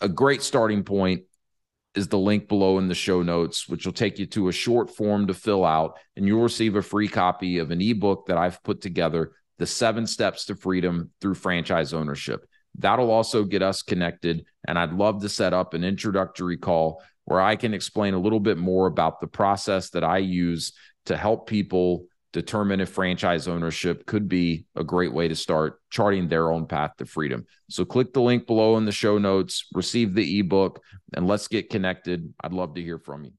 A 0.00 0.08
great 0.08 0.42
starting 0.42 0.82
point 0.82 1.22
is 1.94 2.08
the 2.08 2.18
link 2.18 2.48
below 2.48 2.78
in 2.78 2.88
the 2.88 2.94
show 2.94 3.22
notes, 3.22 3.66
which 3.68 3.86
will 3.86 3.92
take 3.92 4.18
you 4.18 4.26
to 4.26 4.48
a 4.48 4.52
short 4.52 4.94
form 4.94 5.28
to 5.28 5.34
fill 5.34 5.64
out, 5.64 5.98
and 6.14 6.26
you'll 6.26 6.42
receive 6.42 6.76
a 6.76 6.82
free 6.82 7.08
copy 7.08 7.58
of 7.58 7.70
an 7.70 7.80
ebook 7.80 8.26
that 8.26 8.36
I've 8.36 8.62
put 8.62 8.82
together 8.82 9.32
The 9.58 9.66
Seven 9.66 10.06
Steps 10.06 10.44
to 10.46 10.54
Freedom 10.56 11.10
Through 11.22 11.36
Franchise 11.36 11.94
Ownership. 11.94 12.46
That'll 12.78 13.10
also 13.10 13.44
get 13.44 13.62
us 13.62 13.80
connected. 13.82 14.44
And 14.68 14.78
I'd 14.78 14.92
love 14.92 15.22
to 15.22 15.30
set 15.30 15.54
up 15.54 15.72
an 15.72 15.84
introductory 15.84 16.58
call 16.58 17.02
where 17.24 17.40
I 17.40 17.56
can 17.56 17.72
explain 17.72 18.12
a 18.12 18.20
little 18.20 18.40
bit 18.40 18.58
more 18.58 18.86
about 18.86 19.20
the 19.20 19.26
process 19.26 19.90
that 19.90 20.04
I 20.04 20.18
use 20.18 20.72
to 21.06 21.16
help 21.16 21.48
people 21.48 22.04
determine 22.32 22.80
if 22.80 22.90
franchise 22.90 23.48
ownership 23.48 24.06
could 24.06 24.28
be 24.28 24.66
a 24.76 24.84
great 24.84 25.12
way 25.12 25.28
to 25.28 25.36
start 25.36 25.80
charting 25.90 26.28
their 26.28 26.52
own 26.52 26.66
path 26.66 26.92
to 26.98 27.06
freedom. 27.06 27.46
So 27.70 27.84
click 27.84 28.12
the 28.12 28.20
link 28.20 28.46
below 28.46 28.76
in 28.76 28.84
the 28.84 28.92
show 28.92 29.18
notes, 29.18 29.66
receive 29.72 30.14
the 30.14 30.38
ebook, 30.40 30.82
and 31.14 31.26
let's 31.26 31.48
get 31.48 31.70
connected. 31.70 32.32
I'd 32.42 32.52
love 32.52 32.74
to 32.74 32.82
hear 32.82 32.98
from 32.98 33.24
you. 33.24 33.32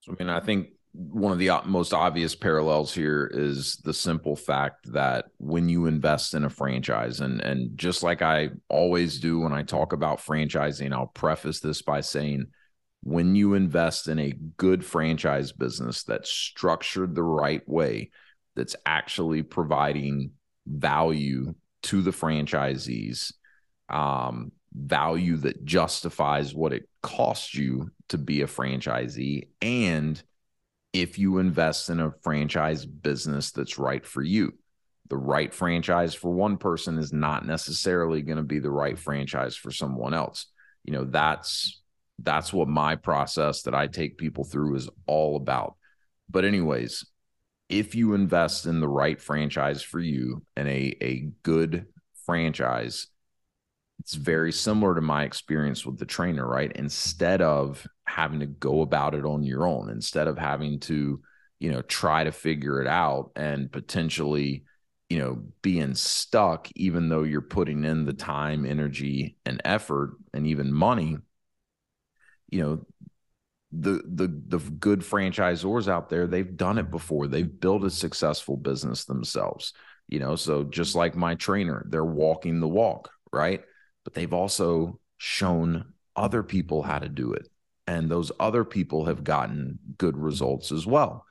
So, 0.00 0.12
I 0.12 0.22
mean, 0.22 0.30
I 0.30 0.40
think 0.40 0.68
one 0.92 1.32
of 1.32 1.38
the 1.38 1.50
most 1.66 1.94
obvious 1.94 2.34
parallels 2.34 2.92
here 2.92 3.30
is 3.32 3.76
the 3.76 3.94
simple 3.94 4.34
fact 4.34 4.92
that 4.92 5.26
when 5.38 5.68
you 5.68 5.86
invest 5.86 6.34
in 6.34 6.44
a 6.44 6.50
franchise 6.50 7.20
and 7.20 7.40
and 7.40 7.78
just 7.78 8.02
like 8.02 8.22
I 8.22 8.50
always 8.68 9.20
do 9.20 9.40
when 9.40 9.52
I 9.52 9.62
talk 9.62 9.92
about 9.92 10.18
franchising 10.18 10.92
I'll 10.92 11.06
preface 11.06 11.60
this 11.60 11.80
by 11.80 12.00
saying 12.00 12.46
when 13.02 13.34
you 13.34 13.54
invest 13.54 14.08
in 14.08 14.18
a 14.18 14.34
good 14.56 14.84
franchise 14.84 15.52
business 15.52 16.02
that's 16.02 16.30
structured 16.30 17.14
the 17.14 17.22
right 17.22 17.66
way 17.68 18.10
that's 18.56 18.76
actually 18.84 19.42
providing 19.42 20.32
value 20.66 21.54
to 21.82 22.02
the 22.02 22.10
franchisees 22.10 23.32
um, 23.88 24.52
value 24.72 25.36
that 25.36 25.64
justifies 25.64 26.54
what 26.54 26.72
it 26.72 26.88
costs 27.02 27.54
you 27.54 27.90
to 28.08 28.18
be 28.18 28.42
a 28.42 28.46
franchisee 28.46 29.48
and 29.62 30.22
if 30.92 31.18
you 31.18 31.38
invest 31.38 31.88
in 31.90 32.00
a 32.00 32.12
franchise 32.22 32.84
business 32.84 33.52
that's 33.52 33.78
right 33.78 34.04
for 34.04 34.22
you. 34.22 34.52
The 35.08 35.16
right 35.16 35.52
franchise 35.52 36.14
for 36.14 36.32
one 36.32 36.56
person 36.56 36.98
is 36.98 37.12
not 37.12 37.46
necessarily 37.46 38.22
going 38.22 38.38
to 38.38 38.44
be 38.44 38.60
the 38.60 38.70
right 38.70 38.98
franchise 38.98 39.56
for 39.56 39.70
someone 39.70 40.14
else. 40.14 40.46
You 40.84 40.92
know, 40.92 41.04
that's 41.04 41.79
that's 42.22 42.52
what 42.52 42.68
my 42.68 42.96
process 42.96 43.62
that 43.62 43.74
I 43.74 43.86
take 43.86 44.18
people 44.18 44.44
through 44.44 44.76
is 44.76 44.88
all 45.06 45.36
about. 45.36 45.76
But 46.28 46.44
anyways, 46.44 47.04
if 47.68 47.94
you 47.94 48.14
invest 48.14 48.66
in 48.66 48.80
the 48.80 48.88
right 48.88 49.20
franchise 49.20 49.82
for 49.82 50.00
you 50.00 50.42
and 50.56 50.68
a 50.68 50.96
a 51.00 51.30
good 51.42 51.86
franchise, 52.26 53.06
it's 54.00 54.14
very 54.14 54.52
similar 54.52 54.94
to 54.94 55.00
my 55.00 55.24
experience 55.24 55.84
with 55.84 55.98
the 55.98 56.06
trainer, 56.06 56.46
right? 56.46 56.72
Instead 56.74 57.42
of 57.42 57.86
having 58.04 58.40
to 58.40 58.46
go 58.46 58.80
about 58.80 59.14
it 59.14 59.24
on 59.24 59.42
your 59.42 59.66
own, 59.66 59.90
instead 59.90 60.26
of 60.26 60.38
having 60.38 60.80
to, 60.80 61.20
you 61.58 61.70
know, 61.70 61.82
try 61.82 62.24
to 62.24 62.32
figure 62.32 62.80
it 62.80 62.88
out 62.88 63.30
and 63.36 63.70
potentially, 63.70 64.64
you 65.08 65.18
know, 65.18 65.42
being 65.62 65.94
stuck, 65.94 66.68
even 66.74 67.08
though 67.08 67.24
you're 67.24 67.40
putting 67.40 67.84
in 67.84 68.04
the 68.04 68.12
time, 68.12 68.64
energy, 68.64 69.36
and 69.44 69.60
effort 69.64 70.12
and 70.32 70.46
even 70.46 70.72
money, 70.72 71.18
you 72.50 72.60
know, 72.62 72.86
the 73.72 74.02
the 74.04 74.26
the 74.48 74.58
good 74.58 75.00
franchisors 75.00 75.88
out 75.88 76.08
there, 76.08 76.26
they've 76.26 76.56
done 76.56 76.78
it 76.78 76.90
before. 76.90 77.26
They've 77.26 77.60
built 77.60 77.84
a 77.84 77.90
successful 77.90 78.56
business 78.56 79.04
themselves. 79.04 79.72
You 80.08 80.18
know, 80.18 80.34
so 80.36 80.64
just 80.64 80.96
like 80.96 81.14
my 81.14 81.36
trainer, 81.36 81.86
they're 81.88 82.04
walking 82.04 82.58
the 82.60 82.68
walk, 82.68 83.10
right? 83.32 83.62
but 84.04 84.14
they've 84.14 84.32
also 84.32 84.98
shown 85.18 85.92
other 86.16 86.42
people 86.42 86.82
how 86.82 86.98
to 86.98 87.08
do 87.08 87.32
it. 87.32 87.48
And 87.86 88.10
those 88.10 88.30
other 88.38 88.64
people 88.64 89.06
have 89.06 89.24
gotten 89.24 89.78
good 89.98 90.16
results 90.16 90.72
as 90.72 90.86
well. 90.86 91.26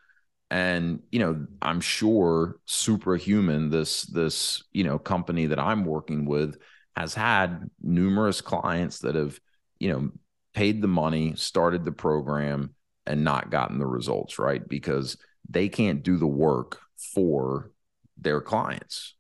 And, 0.52 1.02
you 1.12 1.20
know, 1.20 1.46
I'm 1.62 1.80
sure 1.80 2.58
superhuman 2.66 3.70
this, 3.70 4.04
this, 4.04 4.64
you 4.72 4.84
know, 4.84 4.98
company 4.98 5.48
that 5.48 5.60
I'm 5.60 5.86
working 5.86 6.26
with 6.26 6.58
has 6.96 7.14
had 7.14 7.70
numerous 7.82 8.42
clients 8.42 9.00
that 9.00 9.16
have, 9.16 9.40
you 9.80 9.92
know, 9.92 10.12
paid 10.54 10.82
the 10.82 10.88
money, 10.88 11.34
started 11.36 11.86
the 11.86 11.92
program, 11.92 12.74
and 13.06 13.24
not 13.24 13.50
gotten 13.50 13.80
the 13.80 13.86
results, 13.86 14.40
right? 14.40 14.68
Because 14.68 15.18
they 15.50 15.70
can't 15.70 16.04
do 16.04 16.18
the 16.18 16.28
work 16.28 16.80
for 17.14 17.72
their 18.18 18.42
clients, 18.42 19.16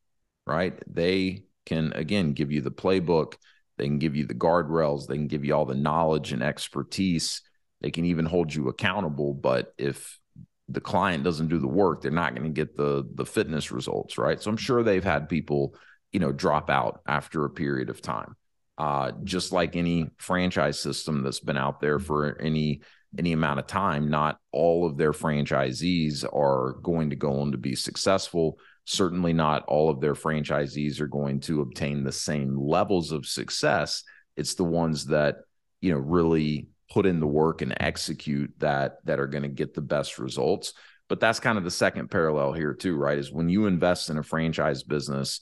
right? 0.46 0.78
They 0.88 1.44
can, 1.66 1.94
again, 1.94 2.34
give 2.34 2.52
you 2.52 2.62
the 2.62 2.72
playbook, 2.72 3.36
they 3.78 3.86
can 3.86 4.00
give 4.00 4.16
you 4.16 4.26
the 4.26 4.34
guardrails, 4.34 5.08
they 5.08 5.16
can 5.16 5.28
give 5.28 5.46
you 5.46 5.56
all 5.56 5.66
the 5.66 5.74
knowledge 5.76 6.34
and 6.34 6.44
expertise. 6.44 7.42
They 7.82 7.92
can 7.92 8.06
even 8.06 8.26
hold 8.26 8.54
you 8.54 8.68
accountable. 8.68 9.34
But 9.34 9.74
if 9.78 10.20
the 10.68 10.82
client 10.82 11.24
doesn't 11.24 11.48
do 11.48 11.60
the 11.60 11.68
work, 11.68 12.02
they're 12.02 12.12
not 12.12 12.36
going 12.36 12.46
to 12.46 12.54
get 12.54 12.76
the 12.76 13.08
the 13.16 13.26
fitness 13.26 13.72
results, 13.72 14.18
right? 14.18 14.42
So 14.42 14.50
I'm 14.50 14.58
sure 14.58 14.84
they've 14.84 15.04
had 15.04 15.30
people, 15.30 15.76
you 16.12 16.20
know, 16.20 16.32
drop 16.32 16.70
out 16.70 17.02
after 17.08 17.46
a 17.46 17.50
period 17.50 17.90
of 17.90 18.02
time. 18.02 18.36
Uh, 18.80 19.12
just 19.26 19.52
like 19.52 19.76
any 19.76 20.10
franchise 20.18 20.80
system 20.80 21.22
that's 21.22 21.42
been 21.42 21.58
out 21.58 21.82
there 21.82 22.00
for 22.00 22.40
any 22.42 22.82
any 23.18 23.34
amount 23.34 23.60
of 23.60 23.68
time, 23.68 24.10
not 24.10 24.40
all 24.54 24.86
of 24.86 24.96
their 24.96 25.12
franchisees 25.12 26.24
are 26.34 26.78
going 26.82 27.10
to 27.10 27.16
go 27.18 27.42
on 27.42 27.52
to 27.52 27.58
be 27.58 27.76
successful. 27.76 28.58
Certainly, 28.86 29.34
not 29.34 29.66
all 29.68 29.90
of 29.90 30.00
their 30.00 30.14
franchisees 30.14 31.02
are 31.02 31.08
going 31.08 31.42
to 31.42 31.60
obtain 31.60 32.06
the 32.06 32.12
same 32.14 32.58
levels 32.58 33.12
of 33.12 33.26
success. 33.26 34.04
It's 34.38 34.54
the 34.54 34.64
ones 34.64 35.08
that 35.08 35.40
you 35.82 35.92
know 35.92 36.00
really 36.00 36.70
put 36.90 37.06
in 37.06 37.20
the 37.20 37.28
work 37.28 37.62
and 37.62 37.76
execute 37.82 38.54
that 38.60 39.00
that 39.04 39.20
are 39.20 39.28
going 39.28 39.44
to 39.44 39.50
get 39.50 39.74
the 39.74 39.82
best 39.82 40.20
results. 40.20 40.72
But 41.10 41.20
that's 41.20 41.42
kind 41.42 41.58
of 41.58 41.66
the 41.66 41.72
second 41.72 42.10
parallel 42.12 42.54
here 42.54 42.74
too, 42.74 42.96
right? 42.96 43.18
Is 43.18 43.30
when 43.30 43.50
you 43.50 43.66
invest 43.66 44.10
in 44.10 44.18
a 44.18 44.24
franchise 44.24 44.84
business, 44.84 45.42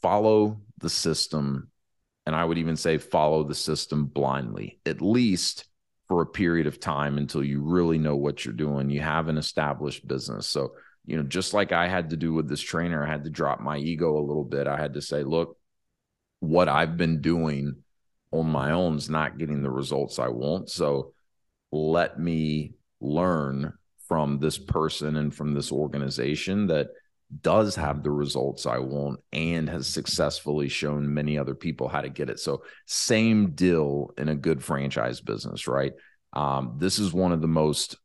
follow 0.00 0.62
the 0.78 0.88
system 0.88 1.70
and 2.28 2.36
I 2.36 2.44
would 2.44 2.58
even 2.58 2.76
say 2.76 2.98
follow 2.98 3.42
the 3.42 3.54
system 3.54 4.04
blindly, 4.04 4.80
at 4.84 5.00
least 5.00 5.64
for 6.08 6.20
a 6.20 6.26
period 6.26 6.66
of 6.66 6.78
time 6.78 7.16
until 7.16 7.42
you 7.42 7.62
really 7.62 7.96
know 7.96 8.16
what 8.16 8.44
you're 8.44 8.52
doing. 8.52 8.90
You 8.90 9.00
have 9.00 9.28
an 9.28 9.38
established 9.38 10.06
business. 10.06 10.46
So, 10.46 10.72
you 11.06 11.16
know, 11.16 11.22
just 11.22 11.54
like 11.54 11.72
I 11.72 11.88
had 11.88 12.10
to 12.10 12.18
do 12.18 12.34
with 12.34 12.46
this 12.46 12.60
trainer, 12.60 13.02
I 13.02 13.08
had 13.08 13.24
to 13.24 13.30
drop 13.30 13.60
my 13.60 13.78
ego 13.78 14.18
a 14.18 14.20
little 14.20 14.44
bit. 14.44 14.66
I 14.66 14.76
had 14.76 14.92
to 14.92 15.00
say, 15.00 15.22
look, 15.22 15.56
what 16.40 16.68
I've 16.68 16.98
been 16.98 17.22
doing 17.22 17.76
on 18.30 18.50
my 18.50 18.72
own 18.72 18.98
is 18.98 19.08
not 19.08 19.38
getting 19.38 19.62
the 19.62 19.70
results 19.70 20.18
I 20.18 20.28
want. 20.28 20.68
So 20.68 21.14
let 21.72 22.20
me 22.20 22.74
learn 23.00 23.72
from 24.06 24.38
this 24.38 24.58
person 24.58 25.16
and 25.16 25.34
from 25.34 25.54
this 25.54 25.72
organization 25.72 26.66
that 26.66 26.88
does 27.42 27.76
have 27.76 28.02
the 28.02 28.10
results 28.10 28.64
I 28.66 28.78
want 28.78 29.20
and 29.32 29.68
has 29.68 29.86
successfully 29.86 30.68
shown 30.68 31.12
many 31.12 31.36
other 31.36 31.54
people 31.54 31.88
how 31.88 32.00
to 32.00 32.08
get 32.08 32.30
it. 32.30 32.40
So, 32.40 32.62
same 32.86 33.50
deal 33.50 34.12
in 34.16 34.28
a 34.28 34.34
good 34.34 34.62
franchise 34.62 35.20
business, 35.20 35.68
right? 35.68 35.92
Um, 36.32 36.76
this 36.78 36.98
is 36.98 37.12
one 37.12 37.32
of 37.32 37.40
the 37.40 37.48
most 37.48 37.96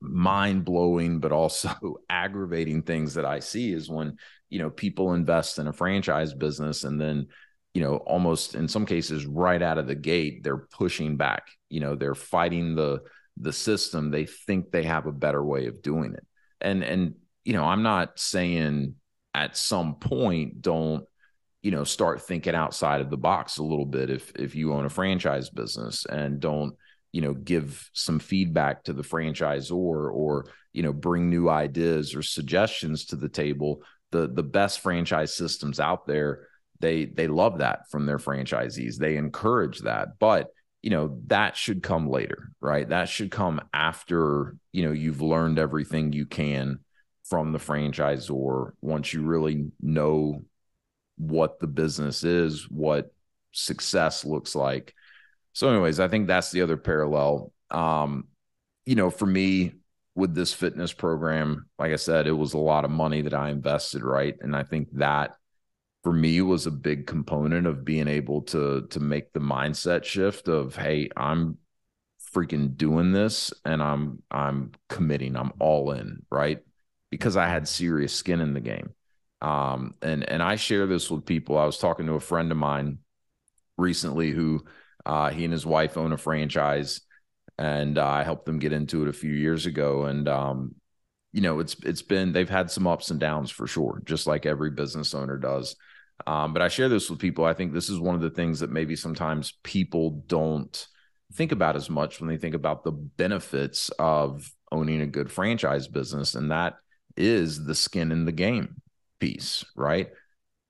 mind 0.00 0.64
blowing, 0.64 1.20
but 1.20 1.32
also 1.32 1.70
aggravating 2.10 2.82
things 2.82 3.14
that 3.14 3.24
I 3.24 3.40
see 3.40 3.72
is 3.72 3.88
when, 3.88 4.16
you 4.48 4.58
know, 4.58 4.70
people 4.70 5.14
invest 5.14 5.58
in 5.58 5.66
a 5.66 5.72
franchise 5.72 6.34
business 6.34 6.84
and 6.84 7.00
then, 7.00 7.28
you 7.74 7.82
know, 7.82 7.96
almost 7.96 8.54
in 8.54 8.68
some 8.68 8.86
cases 8.86 9.26
right 9.26 9.62
out 9.62 9.78
of 9.78 9.86
the 9.86 9.94
gate, 9.94 10.42
they're 10.42 10.56
pushing 10.56 11.16
back, 11.16 11.48
you 11.68 11.80
know, 11.80 11.94
they're 11.94 12.14
fighting 12.14 12.74
the, 12.74 13.02
the 13.36 13.52
system. 13.52 14.10
They 14.10 14.26
think 14.26 14.70
they 14.70 14.82
have 14.84 15.06
a 15.06 15.12
better 15.12 15.44
way 15.44 15.66
of 15.66 15.82
doing 15.82 16.14
it. 16.14 16.26
And, 16.60 16.82
and 16.82 17.14
you 17.44 17.52
know, 17.52 17.64
I'm 17.64 17.82
not 17.82 18.18
saying 18.18 18.94
at 19.34 19.56
some 19.56 19.94
point 19.94 20.60
don't 20.60 21.04
you 21.62 21.70
know 21.70 21.84
start 21.84 22.22
thinking 22.22 22.54
outside 22.54 23.00
of 23.00 23.10
the 23.10 23.16
box 23.16 23.58
a 23.58 23.62
little 23.62 23.84
bit 23.86 24.10
if 24.10 24.32
if 24.36 24.54
you 24.54 24.72
own 24.72 24.86
a 24.86 24.90
franchise 24.90 25.50
business 25.50 26.04
and 26.06 26.40
don't 26.40 26.74
you 27.12 27.20
know 27.20 27.34
give 27.34 27.88
some 27.92 28.18
feedback 28.18 28.84
to 28.84 28.92
the 28.92 29.02
franchisor 29.02 29.72
or 29.72 30.46
you 30.72 30.82
know 30.82 30.92
bring 30.92 31.28
new 31.28 31.48
ideas 31.48 32.14
or 32.14 32.22
suggestions 32.22 33.06
to 33.06 33.16
the 33.16 33.28
table. 33.28 33.82
The 34.10 34.26
the 34.26 34.42
best 34.42 34.80
franchise 34.80 35.34
systems 35.34 35.78
out 35.78 36.06
there 36.06 36.48
they 36.80 37.04
they 37.04 37.28
love 37.28 37.58
that 37.58 37.90
from 37.90 38.06
their 38.06 38.18
franchisees. 38.18 38.96
They 38.96 39.16
encourage 39.16 39.80
that. 39.80 40.18
But 40.18 40.48
you 40.82 40.90
know 40.90 41.20
that 41.26 41.56
should 41.56 41.82
come 41.82 42.08
later 42.08 42.50
right? 42.60 42.88
That 42.88 43.08
should 43.08 43.30
come 43.30 43.60
after 43.72 44.56
you 44.72 44.84
know 44.84 44.92
you've 44.92 45.20
learned 45.20 45.58
everything 45.58 46.12
you 46.12 46.26
can 46.26 46.80
from 47.30 47.52
the 47.52 47.58
franchisor 47.58 48.72
once 48.82 49.14
you 49.14 49.22
really 49.22 49.70
know 49.80 50.44
what 51.16 51.60
the 51.60 51.66
business 51.68 52.24
is, 52.24 52.68
what 52.68 53.14
success 53.52 54.24
looks 54.24 54.54
like. 54.54 54.94
So, 55.52 55.70
anyways, 55.70 56.00
I 56.00 56.08
think 56.08 56.26
that's 56.26 56.50
the 56.50 56.62
other 56.62 56.76
parallel. 56.76 57.52
Um, 57.70 58.24
you 58.84 58.96
know, 58.96 59.10
for 59.10 59.26
me 59.26 59.74
with 60.16 60.34
this 60.34 60.52
fitness 60.52 60.92
program, 60.92 61.66
like 61.78 61.92
I 61.92 61.96
said, 61.96 62.26
it 62.26 62.32
was 62.32 62.54
a 62.54 62.58
lot 62.58 62.84
of 62.84 62.90
money 62.90 63.22
that 63.22 63.34
I 63.34 63.50
invested, 63.50 64.02
right? 64.02 64.34
And 64.40 64.56
I 64.56 64.64
think 64.64 64.88
that 64.94 65.36
for 66.02 66.12
me 66.12 66.40
was 66.40 66.66
a 66.66 66.72
big 66.72 67.06
component 67.06 67.66
of 67.66 67.84
being 67.84 68.08
able 68.08 68.42
to 68.42 68.86
to 68.88 69.00
make 69.00 69.32
the 69.32 69.40
mindset 69.40 70.02
shift 70.04 70.48
of, 70.48 70.74
hey, 70.74 71.10
I'm 71.16 71.58
freaking 72.34 72.76
doing 72.76 73.12
this 73.12 73.52
and 73.64 73.82
I'm 73.82 74.22
I'm 74.30 74.72
committing, 74.88 75.36
I'm 75.36 75.52
all 75.60 75.92
in, 75.92 76.24
right? 76.30 76.60
Because 77.10 77.36
I 77.36 77.48
had 77.48 77.68
serious 77.68 78.14
skin 78.14 78.40
in 78.40 78.54
the 78.54 78.60
game. 78.60 78.94
Um, 79.42 79.94
and 80.02 80.28
and 80.28 80.42
I 80.42 80.56
share 80.56 80.86
this 80.86 81.10
with 81.10 81.26
people. 81.26 81.56
I 81.58 81.64
was 81.64 81.78
talking 81.78 82.06
to 82.06 82.14
a 82.14 82.20
friend 82.20 82.50
of 82.50 82.58
mine 82.58 82.98
recently 83.78 84.30
who 84.30 84.64
uh, 85.06 85.30
he 85.30 85.44
and 85.44 85.52
his 85.52 85.64
wife 85.64 85.96
own 85.96 86.12
a 86.12 86.18
franchise, 86.18 87.00
and 87.58 87.96
uh, 87.98 88.06
I 88.06 88.22
helped 88.22 88.46
them 88.46 88.58
get 88.58 88.72
into 88.72 89.02
it 89.02 89.08
a 89.08 89.14
few 89.14 89.32
years 89.32 89.66
ago. 89.66 90.04
And 90.04 90.28
um, 90.28 90.74
you 91.32 91.40
know, 91.40 91.60
it's 91.60 91.76
it's 91.84 92.02
been 92.02 92.32
they've 92.32 92.48
had 92.48 92.70
some 92.70 92.86
ups 92.86 93.10
and 93.10 93.18
downs 93.18 93.50
for 93.50 93.66
sure, 93.66 94.02
just 94.04 94.26
like 94.26 94.46
every 94.46 94.70
business 94.70 95.14
owner 95.14 95.38
does. 95.38 95.76
Um, 96.26 96.52
but 96.52 96.60
I 96.60 96.68
share 96.68 96.90
this 96.90 97.08
with 97.08 97.18
people. 97.18 97.46
I 97.46 97.54
think 97.54 97.72
this 97.72 97.88
is 97.88 97.98
one 97.98 98.14
of 98.14 98.20
the 98.20 98.30
things 98.30 98.60
that 98.60 98.70
maybe 98.70 98.94
sometimes 98.94 99.54
people 99.62 100.22
don't 100.26 100.86
think 101.32 101.50
about 101.50 101.76
as 101.76 101.88
much 101.88 102.20
when 102.20 102.28
they 102.28 102.36
think 102.36 102.54
about 102.54 102.84
the 102.84 102.92
benefits 102.92 103.88
of 103.98 104.52
owning 104.70 105.00
a 105.00 105.06
good 105.06 105.32
franchise 105.32 105.88
business, 105.88 106.34
and 106.34 106.50
that 106.50 106.74
is 107.20 107.64
the 107.64 107.74
skin 107.74 108.10
in 108.10 108.24
the 108.24 108.32
game 108.32 108.80
piece, 109.20 109.64
right? 109.76 110.10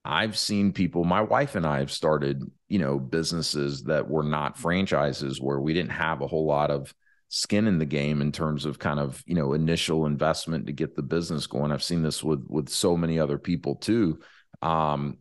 I've 0.03 0.37
seen 0.37 0.73
people, 0.73 1.03
my 1.03 1.21
wife 1.21 1.55
and 1.55 1.65
I 1.65 1.79
have 1.79 1.91
started, 1.91 2.43
you 2.67 2.79
know, 2.79 2.99
businesses 2.99 3.83
that 3.83 4.09
were 4.09 4.23
not 4.23 4.57
franchises 4.57 5.39
where 5.39 5.59
we 5.59 5.73
didn't 5.73 5.91
have 5.91 6.21
a 6.21 6.27
whole 6.27 6.45
lot 6.45 6.71
of 6.71 6.93
skin 7.29 7.67
in 7.67 7.77
the 7.77 7.85
game 7.85 8.21
in 8.21 8.31
terms 8.31 8.65
of 8.65 8.79
kind 8.79 8.99
of, 8.99 9.23
you 9.25 9.35
know, 9.35 9.53
initial 9.53 10.05
investment 10.05 10.65
to 10.65 10.73
get 10.73 10.95
the 10.95 11.03
business 11.03 11.47
going. 11.47 11.71
I've 11.71 11.83
seen 11.83 12.01
this 12.01 12.23
with 12.23 12.45
with 12.49 12.69
so 12.69 12.97
many 12.97 13.19
other 13.19 13.37
people 13.37 13.75
too. 13.75 14.19
Um, 14.61 15.17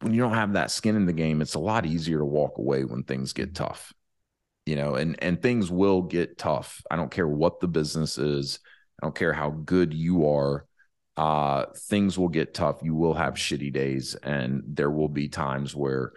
when 0.00 0.12
you 0.12 0.20
don't 0.20 0.34
have 0.34 0.52
that 0.52 0.70
skin 0.70 0.94
in 0.94 1.06
the 1.06 1.12
game, 1.12 1.40
it's 1.40 1.54
a 1.54 1.58
lot 1.58 1.86
easier 1.86 2.18
to 2.18 2.24
walk 2.24 2.58
away 2.58 2.84
when 2.84 3.02
things 3.02 3.32
get 3.32 3.54
tough. 3.54 3.92
You 4.66 4.76
know, 4.76 4.96
and 4.96 5.20
and 5.22 5.40
things 5.40 5.70
will 5.70 6.02
get 6.02 6.38
tough. 6.38 6.82
I 6.90 6.96
don't 6.96 7.10
care 7.10 7.28
what 7.28 7.60
the 7.60 7.68
business 7.68 8.18
is. 8.18 8.58
I 9.00 9.06
don't 9.06 9.14
care 9.14 9.32
how 9.32 9.50
good 9.50 9.92
you 9.92 10.28
are. 10.28 10.66
Uh, 11.16 11.66
things 11.88 12.18
will 12.18 12.28
get 12.28 12.54
tough. 12.54 12.80
You 12.82 12.94
will 12.94 13.14
have 13.14 13.34
shitty 13.34 13.72
days, 13.72 14.14
and 14.16 14.62
there 14.66 14.90
will 14.90 15.08
be 15.08 15.28
times 15.28 15.74
where, 15.74 16.12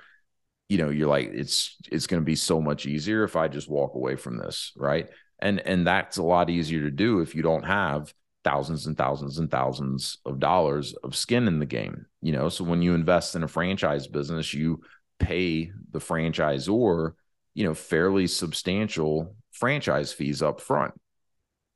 you 0.68 0.78
know, 0.78 0.90
you're 0.90 1.08
like, 1.08 1.30
it's 1.34 1.78
it's 1.92 2.08
going 2.08 2.22
to 2.22 2.26
be 2.26 2.36
so 2.36 2.62
much 2.62 2.86
easier 2.86 3.24
if 3.24 3.36
I 3.36 3.48
just 3.48 3.70
walk 3.70 3.96
away 3.96 4.16
from 4.16 4.38
this, 4.38 4.74
right? 4.76 5.10
And 5.40 5.60
and 5.62 5.88
that's 5.88 6.18
a 6.18 6.24
lot 6.24 6.50
easier 6.50 6.82
to 6.82 6.92
do 6.92 7.22
if 7.22 7.34
you 7.34 7.42
don't 7.42 7.64
have 7.64 8.14
thousands 8.44 8.88
and 8.88 8.98
thousands 8.98 9.40
and 9.40 9.50
thousands 9.50 10.18
of 10.26 10.40
dollars 10.40 10.94
of 11.04 11.16
skin 11.16 11.48
in 11.48 11.60
the 11.60 11.66
game. 11.66 12.06
You 12.22 12.34
know, 12.34 12.50
so 12.50 12.64
when 12.66 12.82
you 12.82 12.94
invest 12.94 13.36
in 13.36 13.44
a 13.44 13.48
franchise 13.48 14.08
business, 14.08 14.54
you 14.54 14.82
pay 15.18 15.72
the 15.92 16.00
franchisor, 16.00 17.14
you 17.54 17.64
know, 17.64 17.74
fairly 17.74 18.28
substantial 18.28 19.36
franchise 19.52 20.12
fees 20.12 20.42
up 20.42 20.62
front 20.62 20.94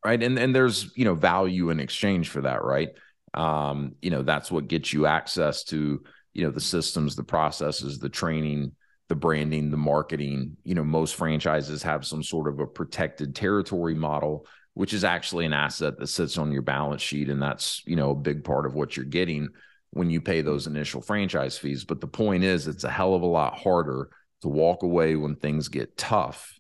right? 0.05 0.21
And 0.21 0.37
and 0.37 0.55
there's 0.55 0.91
you 0.95 1.05
know 1.05 1.15
value 1.15 1.69
in 1.69 1.79
exchange 1.79 2.29
for 2.29 2.41
that 2.41 2.63
right? 2.63 2.89
Um 3.33 3.95
you 4.01 4.09
know 4.11 4.23
that's 4.23 4.51
what 4.51 4.67
gets 4.67 4.93
you 4.93 5.05
access 5.05 5.63
to 5.65 6.03
you 6.33 6.43
know 6.43 6.51
the 6.51 6.61
systems 6.61 7.15
the 7.15 7.23
processes 7.23 7.99
the 7.99 8.09
training 8.09 8.73
the 9.09 9.15
branding 9.15 9.71
the 9.71 9.77
marketing. 9.77 10.57
You 10.63 10.75
know 10.75 10.83
most 10.83 11.15
franchises 11.15 11.83
have 11.83 12.05
some 12.05 12.23
sort 12.23 12.47
of 12.47 12.59
a 12.59 12.67
protected 12.67 13.35
territory 13.35 13.95
model 13.95 14.45
which 14.75 14.93
is 14.93 15.03
actually 15.03 15.45
an 15.45 15.53
asset 15.53 15.99
that 15.99 16.07
sits 16.07 16.37
on 16.39 16.51
your 16.51 16.63
balance 16.63 17.01
sheet 17.01 17.29
and 17.29 17.41
that's 17.41 17.83
you 17.85 17.95
know 17.95 18.11
a 18.11 18.15
big 18.15 18.43
part 18.43 18.65
of 18.65 18.73
what 18.73 18.97
you're 18.97 19.05
getting 19.05 19.49
when 19.93 20.09
you 20.09 20.19
pay 20.19 20.41
those 20.41 20.65
initial 20.67 21.01
franchise 21.01 21.57
fees. 21.57 21.85
But 21.85 22.01
the 22.01 22.07
point 22.07 22.43
is 22.43 22.67
it's 22.67 22.83
a 22.83 22.89
hell 22.89 23.13
of 23.13 23.21
a 23.21 23.27
lot 23.27 23.55
harder 23.55 24.09
to 24.41 24.47
walk 24.47 24.83
away 24.83 25.15
when 25.15 25.35
things 25.35 25.67
get 25.67 25.97
tough 25.97 26.59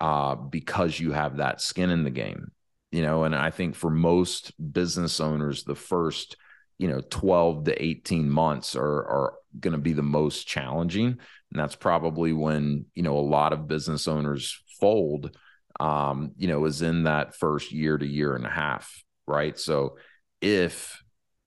uh, 0.00 0.34
because 0.34 0.98
you 0.98 1.12
have 1.12 1.36
that 1.36 1.60
skin 1.60 1.90
in 1.90 2.02
the 2.02 2.10
game 2.10 2.50
you 2.92 3.02
know 3.02 3.24
and 3.24 3.34
i 3.34 3.50
think 3.50 3.74
for 3.74 3.90
most 3.90 4.52
business 4.72 5.18
owners 5.18 5.64
the 5.64 5.74
first 5.74 6.36
you 6.78 6.86
know 6.86 7.00
12 7.10 7.64
to 7.64 7.84
18 7.84 8.30
months 8.30 8.76
are 8.76 8.82
are 8.82 9.34
going 9.58 9.72
to 9.72 9.78
be 9.78 9.92
the 9.92 10.02
most 10.02 10.46
challenging 10.46 11.06
and 11.06 11.60
that's 11.60 11.76
probably 11.76 12.32
when 12.32 12.86
you 12.94 13.02
know 13.02 13.18
a 13.18 13.20
lot 13.20 13.52
of 13.52 13.66
business 13.66 14.06
owners 14.06 14.62
fold 14.80 15.36
um 15.80 16.32
you 16.36 16.46
know 16.46 16.64
is 16.64 16.82
in 16.82 17.04
that 17.04 17.34
first 17.34 17.72
year 17.72 17.98
to 17.98 18.06
year 18.06 18.36
and 18.36 18.46
a 18.46 18.50
half 18.50 19.02
right? 19.26 19.58
So 19.58 19.96
if 20.40 21.02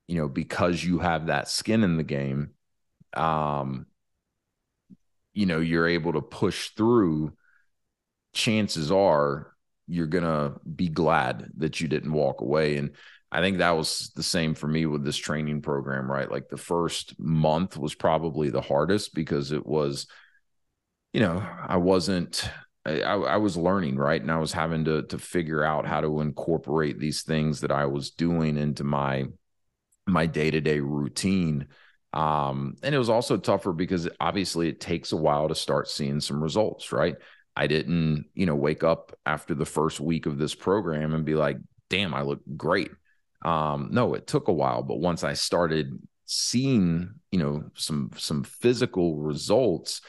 you 0.08 0.18
know 0.18 0.28
because 0.28 0.84
you 0.84 1.00
have 1.00 1.28
that 1.28 1.48
skin 1.48 1.84
in 1.84 1.98
the 1.98 2.04
game, 2.04 2.52
um, 3.16 3.86
you 5.34 5.46
know 5.46 5.60
you're 5.60 5.88
able 5.88 6.14
to 6.14 6.22
push 6.22 6.70
through. 6.70 7.34
Chances 8.34 8.92
are 8.92 9.55
you're 9.88 10.08
gonna 10.08 10.54
be 10.76 10.90
glad 10.90 11.50
that 11.58 11.80
you 11.80 11.88
didn't 11.88 12.12
walk 12.12 12.42
away 12.42 12.78
and 12.78 12.92
I 13.36 13.42
think 13.42 13.58
that 13.58 13.72
was 13.72 14.12
the 14.16 14.24
same 14.24 14.56
for 14.56 14.68
me 14.68 14.86
with 14.86 15.04
this 15.04 15.18
training 15.18 15.62
program, 15.62 16.10
right? 16.10 16.32
Like 16.32 16.48
the 16.48 16.56
first 16.56 17.20
month 17.20 17.76
was 17.76 17.94
probably 17.94 18.50
the 18.50 18.62
hardest 18.62 19.14
because 19.14 19.52
it 19.52 19.66
was, 19.66 20.08
you 21.12 21.20
know, 21.20 21.46
I 21.68 21.76
wasn't, 21.76 22.50
I, 22.86 23.02
I, 23.02 23.38
was 23.38 23.58
learning, 23.58 23.98
right? 23.98 24.22
And 24.22 24.32
I 24.32 24.38
was 24.38 24.54
having 24.54 24.86
to 24.86 25.04
to 25.04 25.18
figure 25.18 25.66
out 25.66 25.86
how 25.86 26.00
to 26.00 26.22
incorporate 26.22 26.98
these 26.98 27.24
things 27.24 27.60
that 27.60 27.72
I 27.72 27.88
was 27.88 28.12
doing 28.12 28.58
into 28.58 28.86
my 28.86 29.26
my 30.08 30.28
day 30.28 30.50
to 30.52 30.62
day 30.62 30.80
routine. 30.80 31.68
Um, 32.14 32.78
and 32.84 32.96
it 32.96 33.00
was 33.00 33.10
also 33.10 33.36
tougher 33.36 33.74
because 33.74 34.08
obviously 34.22 34.70
it 34.70 34.80
takes 34.80 35.12
a 35.12 35.18
while 35.18 35.50
to 35.50 35.56
start 35.56 35.90
seeing 35.90 36.22
some 36.22 36.42
results, 36.42 36.94
right? 36.94 37.16
I 37.56 37.68
didn't, 37.68 38.26
you 38.34 38.46
know, 38.46 38.56
wake 38.56 38.84
up 38.84 39.18
after 39.26 39.54
the 39.54 39.66
first 39.66 40.00
week 40.00 40.26
of 40.26 40.38
this 40.38 40.56
program 40.56 41.14
and 41.14 41.26
be 41.26 41.36
like, 41.36 41.58
damn, 41.90 42.14
I 42.14 42.22
look 42.22 42.42
great. 42.58 42.92
Um, 43.44 43.90
no, 43.92 44.14
it 44.14 44.28
took 44.28 44.48
a 44.48 44.54
while, 44.54 44.82
but 44.82 45.00
once 45.00 45.24
I 45.24 45.34
started 45.34 46.00
seeing, 46.26 47.14
you 47.32 47.40
know, 47.40 47.64
some 47.76 48.12
some 48.18 48.44
physical 48.44 49.18
results, 49.18 50.02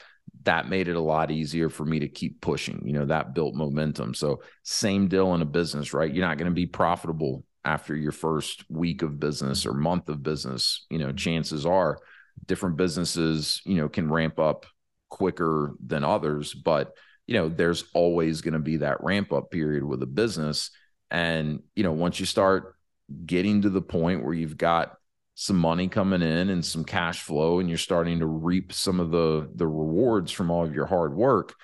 that 0.45 0.69
made 0.69 0.89
it 0.89 0.97
a 0.97 1.01
lot 1.01 1.31
easier 1.31 1.69
for 1.69 1.85
me 1.85 1.99
to 1.99 2.09
keep 2.09 2.41
pushing. 2.41 2.81
You 2.85 2.93
know, 2.93 3.07
that 3.07 3.35
built 3.35 3.55
momentum. 3.55 4.15
So 4.15 4.43
same 4.63 5.09
deal 5.09 5.35
in 5.35 5.43
a 5.43 5.47
business, 5.47 5.93
right? 5.93 6.13
You're 6.13 6.27
not 6.27 6.39
going 6.39 6.51
to 6.51 6.55
be 6.55 6.67
profitable 6.67 7.45
after 7.65 7.97
your 7.97 8.13
first 8.13 8.65
week 8.71 9.03
of 9.03 9.21
business 9.21 9.67
or 9.67 9.75
month 9.75 10.09
of 10.09 10.23
business. 10.23 10.87
You 10.89 10.99
know, 10.99 11.13
chances 11.13 11.67
are 11.67 11.99
different 12.47 12.77
businesses, 12.77 13.61
you 13.65 13.77
know, 13.77 13.89
can 13.89 14.11
ramp 14.11 14.39
up 14.39 14.67
quicker 15.09 15.75
than 15.85 16.05
others, 16.05 16.55
but 16.55 16.93
you 17.27 17.35
know, 17.35 17.49
there's 17.49 17.85
always 17.93 18.41
going 18.41 18.55
to 18.55 18.61
be 18.61 18.79
that 18.79 19.03
ramp 19.03 19.33
up 19.33 19.51
period 19.51 19.85
with 19.85 20.03
a 20.03 20.07
business. 20.07 20.71
And, 21.11 21.63
you 21.75 21.83
know, 21.83 21.93
once 21.93 22.21
you 22.21 22.27
start 22.27 22.77
getting 23.25 23.63
to 23.63 23.71
the 23.71 23.83
point 23.83 24.25
where 24.25 24.35
you've 24.35 24.57
got 24.57 24.95
some 25.35 25.57
money 25.57 25.89
coming 25.89 26.23
in 26.23 26.49
and 26.49 26.65
some 26.65 26.85
cash 26.85 27.21
flow 27.21 27.61
and 27.61 27.69
you're 27.69 27.79
starting 27.79 28.21
to 28.21 28.27
reap 28.27 28.73
some 28.73 29.01
of 29.01 29.11
the 29.11 29.51
the 29.55 29.67
rewards 29.67 30.33
from 30.33 30.51
all 30.51 30.65
of 30.65 30.75
your 30.75 30.87
hard 30.87 31.15
work 31.15 31.55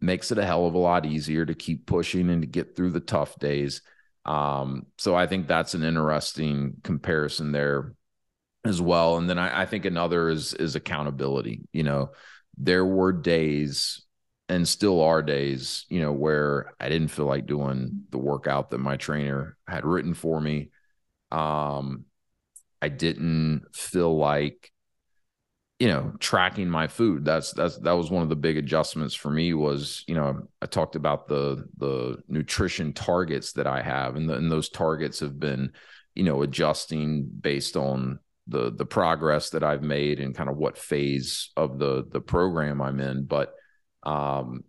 makes 0.00 0.32
it 0.32 0.38
a 0.38 0.44
hell 0.44 0.66
of 0.66 0.74
a 0.74 0.78
lot 0.78 1.04
easier 1.04 1.44
to 1.44 1.54
keep 1.54 1.86
pushing 1.86 2.30
and 2.30 2.42
to 2.42 2.48
get 2.48 2.74
through 2.74 2.90
the 2.90 3.00
tough 3.00 3.38
days. 3.38 3.82
Um, 4.24 4.86
so 4.96 5.14
i 5.14 5.26
think 5.26 5.46
that's 5.46 5.74
an 5.74 5.82
interesting 5.82 6.76
comparison 6.82 7.52
there 7.52 7.94
as 8.64 8.80
well. 8.80 9.18
And 9.18 9.28
then 9.28 9.38
I, 9.38 9.62
I 9.62 9.66
think 9.66 9.84
another 9.84 10.30
is 10.30 10.54
is 10.54 10.74
accountability. 10.74 11.60
You 11.72 11.82
know 11.82 12.12
there 12.56 12.86
were 12.86 13.12
days 13.12 14.03
and 14.48 14.68
still 14.68 15.00
are 15.00 15.22
days, 15.22 15.86
you 15.88 16.00
know, 16.00 16.12
where 16.12 16.74
I 16.78 16.88
didn't 16.88 17.08
feel 17.08 17.24
like 17.26 17.46
doing 17.46 18.04
the 18.10 18.18
workout 18.18 18.70
that 18.70 18.78
my 18.78 18.96
trainer 18.96 19.56
had 19.66 19.86
written 19.86 20.14
for 20.14 20.40
me. 20.40 20.70
Um, 21.30 22.04
I 22.82 22.88
didn't 22.88 23.64
feel 23.72 24.14
like, 24.16 24.70
you 25.78 25.88
know, 25.88 26.12
tracking 26.20 26.68
my 26.68 26.86
food. 26.86 27.24
That's 27.24 27.52
that's 27.52 27.78
that 27.78 27.92
was 27.92 28.10
one 28.10 28.22
of 28.22 28.28
the 28.28 28.36
big 28.36 28.58
adjustments 28.58 29.14
for 29.14 29.30
me. 29.30 29.54
Was 29.54 30.04
you 30.06 30.14
know, 30.14 30.48
I 30.60 30.66
talked 30.66 30.94
about 30.94 31.26
the 31.26 31.66
the 31.78 32.22
nutrition 32.28 32.92
targets 32.92 33.54
that 33.54 33.66
I 33.66 33.82
have, 33.82 34.16
and, 34.16 34.28
the, 34.28 34.34
and 34.34 34.52
those 34.52 34.68
targets 34.68 35.20
have 35.20 35.40
been, 35.40 35.72
you 36.14 36.22
know, 36.22 36.42
adjusting 36.42 37.26
based 37.40 37.76
on 37.76 38.20
the 38.46 38.70
the 38.70 38.86
progress 38.86 39.50
that 39.50 39.64
I've 39.64 39.82
made 39.82 40.20
and 40.20 40.34
kind 40.34 40.50
of 40.50 40.58
what 40.58 40.76
phase 40.76 41.50
of 41.56 41.78
the 41.78 42.04
the 42.10 42.20
program 42.20 42.82
I'm 42.82 43.00
in, 43.00 43.24
but 43.24 43.54
um, 44.04 44.64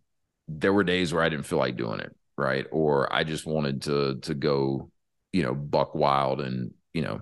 there 0.48 0.74
were 0.74 0.84
days 0.84 1.14
where 1.14 1.24
I 1.24 1.30
didn't 1.30 1.46
feel 1.46 1.60
like 1.60 1.78
doing 1.78 2.00
it, 2.00 2.16
right? 2.38 2.66
Or 2.72 3.12
I 3.14 3.24
just 3.24 3.46
wanted 3.46 3.84
to 3.84 4.16
to 4.22 4.34
go, 4.34 4.90
you 5.34 5.44
know, 5.44 5.54
buck 5.54 5.96
wild 5.96 6.42
and 6.42 6.74
you 6.94 7.02
know, 7.02 7.22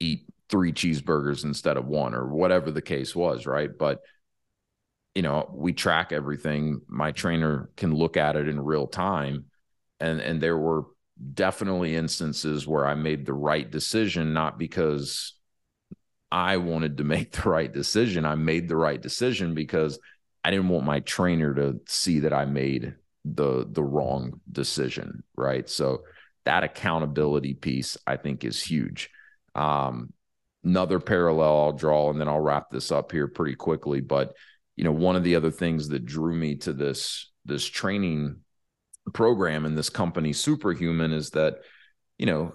eat 0.00 0.24
three 0.48 0.72
cheeseburgers 0.72 1.44
instead 1.44 1.76
of 1.76 1.86
one, 1.86 2.14
or 2.14 2.26
whatever 2.26 2.70
the 2.70 2.82
case 2.82 3.14
was, 3.14 3.46
right? 3.46 3.70
But 3.76 4.00
you 5.14 5.22
know, 5.22 5.50
we 5.52 5.72
track 5.72 6.12
everything. 6.12 6.80
My 6.86 7.12
trainer 7.12 7.70
can 7.76 7.94
look 7.94 8.16
at 8.16 8.36
it 8.36 8.48
in 8.48 8.60
real 8.60 8.86
time, 8.86 9.46
and 10.00 10.20
and 10.20 10.40
there 10.40 10.58
were 10.58 10.84
definitely 11.34 11.96
instances 11.96 12.66
where 12.66 12.86
I 12.86 12.94
made 12.94 13.26
the 13.26 13.32
right 13.32 13.68
decision, 13.68 14.32
not 14.32 14.58
because 14.58 15.34
I 16.30 16.58
wanted 16.58 16.98
to 16.98 17.04
make 17.16 17.32
the 17.32 17.48
right 17.48 17.72
decision. 17.72 18.24
I 18.24 18.34
made 18.34 18.68
the 18.68 18.76
right 18.76 19.00
decision 19.00 19.54
because 19.54 19.98
I 20.48 20.50
didn't 20.50 20.70
want 20.70 20.86
my 20.86 21.00
trainer 21.00 21.52
to 21.56 21.78
see 21.86 22.20
that 22.20 22.32
I 22.32 22.46
made 22.46 22.94
the 23.26 23.66
the 23.70 23.82
wrong 23.82 24.40
decision, 24.50 25.22
right? 25.36 25.68
So 25.68 26.04
that 26.46 26.64
accountability 26.64 27.52
piece 27.52 27.98
I 28.06 28.16
think 28.16 28.46
is 28.46 28.62
huge. 28.62 29.10
Um, 29.54 30.10
another 30.64 31.00
parallel 31.00 31.54
I'll 31.54 31.72
draw, 31.74 32.08
and 32.08 32.18
then 32.18 32.28
I'll 32.28 32.40
wrap 32.40 32.70
this 32.70 32.90
up 32.90 33.12
here 33.12 33.28
pretty 33.28 33.56
quickly. 33.56 34.00
But 34.00 34.36
you 34.74 34.84
know, 34.84 34.92
one 34.92 35.16
of 35.16 35.22
the 35.22 35.36
other 35.36 35.50
things 35.50 35.90
that 35.90 36.06
drew 36.06 36.34
me 36.34 36.54
to 36.60 36.72
this 36.72 37.30
this 37.44 37.66
training 37.66 38.38
program 39.12 39.66
and 39.66 39.76
this 39.76 39.90
company, 39.90 40.32
Superhuman, 40.32 41.12
is 41.12 41.28
that 41.32 41.58
you 42.16 42.24
know 42.24 42.54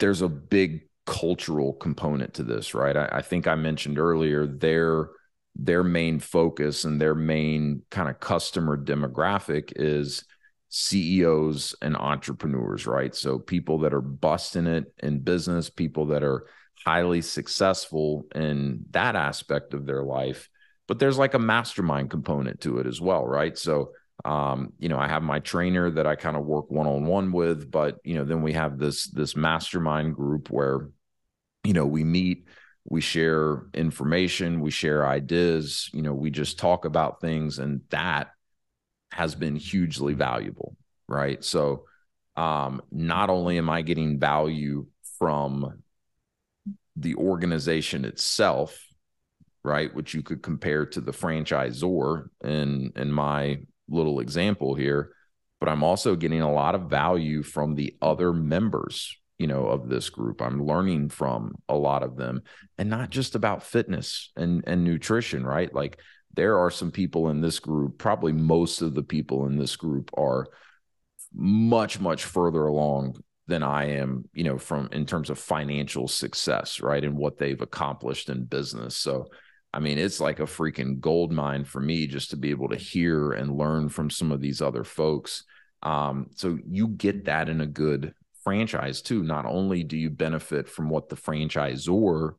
there's 0.00 0.22
a 0.22 0.28
big 0.28 0.88
cultural 1.06 1.74
component 1.74 2.34
to 2.34 2.42
this, 2.42 2.74
right? 2.74 2.96
I, 2.96 3.08
I 3.12 3.22
think 3.22 3.46
I 3.46 3.54
mentioned 3.54 3.96
earlier 3.96 4.44
their 4.44 5.10
their 5.56 5.84
main 5.84 6.18
focus 6.18 6.84
and 6.84 7.00
their 7.00 7.14
main 7.14 7.82
kind 7.90 8.08
of 8.08 8.20
customer 8.20 8.76
demographic 8.76 9.72
is 9.76 10.24
CEOs 10.68 11.74
and 11.80 11.96
entrepreneurs, 11.96 12.86
right? 12.86 13.14
So 13.14 13.38
people 13.38 13.78
that 13.80 13.94
are 13.94 14.00
busting 14.00 14.66
it 14.66 14.92
in 14.98 15.20
business, 15.20 15.70
people 15.70 16.06
that 16.06 16.24
are 16.24 16.46
highly 16.84 17.22
successful 17.22 18.26
in 18.34 18.84
that 18.90 19.14
aspect 19.14 19.74
of 19.74 19.86
their 19.86 20.02
life. 20.02 20.48
But 20.88 20.98
there's 20.98 21.18
like 21.18 21.34
a 21.34 21.38
mastermind 21.38 22.10
component 22.10 22.60
to 22.62 22.78
it 22.78 22.86
as 22.86 23.00
well, 23.00 23.24
right? 23.24 23.56
So 23.56 23.92
um, 24.24 24.72
you 24.78 24.88
know, 24.88 24.98
I 24.98 25.08
have 25.08 25.22
my 25.22 25.40
trainer 25.40 25.90
that 25.90 26.06
I 26.06 26.16
kind 26.16 26.36
of 26.36 26.44
work 26.44 26.70
one 26.70 26.86
on 26.86 27.04
one 27.04 27.32
with, 27.32 27.70
but 27.70 27.98
you 28.04 28.14
know, 28.14 28.24
then 28.24 28.42
we 28.42 28.52
have 28.52 28.78
this 28.78 29.06
this 29.08 29.36
mastermind 29.36 30.14
group 30.14 30.50
where, 30.50 30.88
you 31.62 31.72
know, 31.72 31.86
we 31.86 32.04
meet 32.04 32.46
we 32.86 33.00
share 33.00 33.62
information 33.74 34.60
we 34.60 34.70
share 34.70 35.06
ideas 35.06 35.88
you 35.92 36.02
know 36.02 36.14
we 36.14 36.30
just 36.30 36.58
talk 36.58 36.84
about 36.84 37.20
things 37.20 37.58
and 37.58 37.80
that 37.90 38.30
has 39.10 39.34
been 39.34 39.56
hugely 39.56 40.14
valuable 40.14 40.76
right? 41.06 41.44
So 41.44 41.84
um 42.36 42.82
not 42.90 43.30
only 43.30 43.58
am 43.58 43.70
i 43.70 43.82
getting 43.82 44.18
value 44.18 44.86
from 45.18 45.82
the 46.96 47.14
organization 47.14 48.04
itself 48.04 48.78
right 49.62 49.94
which 49.94 50.14
you 50.14 50.22
could 50.22 50.42
compare 50.42 50.84
to 50.84 51.00
the 51.00 51.12
franchisor 51.12 52.28
in 52.42 52.92
in 52.96 53.10
my 53.10 53.58
little 53.88 54.20
example 54.20 54.74
here 54.74 55.12
but 55.60 55.68
i'm 55.68 55.84
also 55.84 56.16
getting 56.16 56.40
a 56.40 56.52
lot 56.52 56.74
of 56.74 56.90
value 56.90 57.42
from 57.42 57.74
the 57.74 57.96
other 58.02 58.32
members 58.32 59.16
you 59.38 59.46
know 59.46 59.66
of 59.66 59.88
this 59.88 60.10
group. 60.10 60.40
I'm 60.40 60.64
learning 60.64 61.08
from 61.08 61.54
a 61.68 61.76
lot 61.76 62.02
of 62.02 62.16
them 62.16 62.42
and 62.78 62.88
not 62.88 63.10
just 63.10 63.34
about 63.34 63.62
fitness 63.62 64.30
and 64.36 64.64
and 64.66 64.84
nutrition 64.84 65.44
right? 65.44 65.72
Like 65.74 66.00
there 66.34 66.58
are 66.58 66.70
some 66.70 66.90
people 66.90 67.30
in 67.30 67.40
this 67.40 67.58
group 67.58 67.98
probably 67.98 68.32
most 68.32 68.82
of 68.82 68.94
the 68.94 69.02
people 69.02 69.46
in 69.46 69.56
this 69.56 69.76
group 69.76 70.10
are 70.16 70.46
much 71.32 72.00
much 72.00 72.24
further 72.24 72.66
along 72.66 73.16
than 73.46 73.62
i 73.62 73.84
am 73.84 74.24
you 74.34 74.44
know 74.44 74.58
from 74.58 74.88
in 74.92 75.04
terms 75.04 75.30
of 75.30 75.38
financial 75.38 76.08
success 76.08 76.80
right 76.80 77.04
and 77.04 77.16
what 77.16 77.38
they've 77.38 77.60
accomplished 77.60 78.28
in 78.28 78.44
business. 78.44 78.96
So 78.96 79.26
i 79.72 79.80
mean 79.80 79.98
it's 79.98 80.20
like 80.20 80.40
a 80.40 80.44
freaking 80.44 81.00
gold 81.00 81.32
mine 81.32 81.64
for 81.64 81.80
me 81.80 82.06
just 82.06 82.30
to 82.30 82.36
be 82.36 82.50
able 82.50 82.68
to 82.68 82.76
hear 82.76 83.32
and 83.32 83.56
learn 83.56 83.88
from 83.88 84.10
some 84.10 84.32
of 84.32 84.40
these 84.40 84.62
other 84.62 84.84
folks. 84.84 85.44
Um, 85.82 86.28
so 86.34 86.58
you 86.66 86.88
get 86.88 87.26
that 87.26 87.50
in 87.50 87.60
a 87.60 87.66
good 87.66 88.14
franchise 88.44 89.02
too. 89.02 89.22
Not 89.22 89.46
only 89.46 89.82
do 89.82 89.96
you 89.96 90.10
benefit 90.10 90.68
from 90.68 90.90
what 90.90 91.08
the 91.08 91.16
franchisor, 91.16 92.34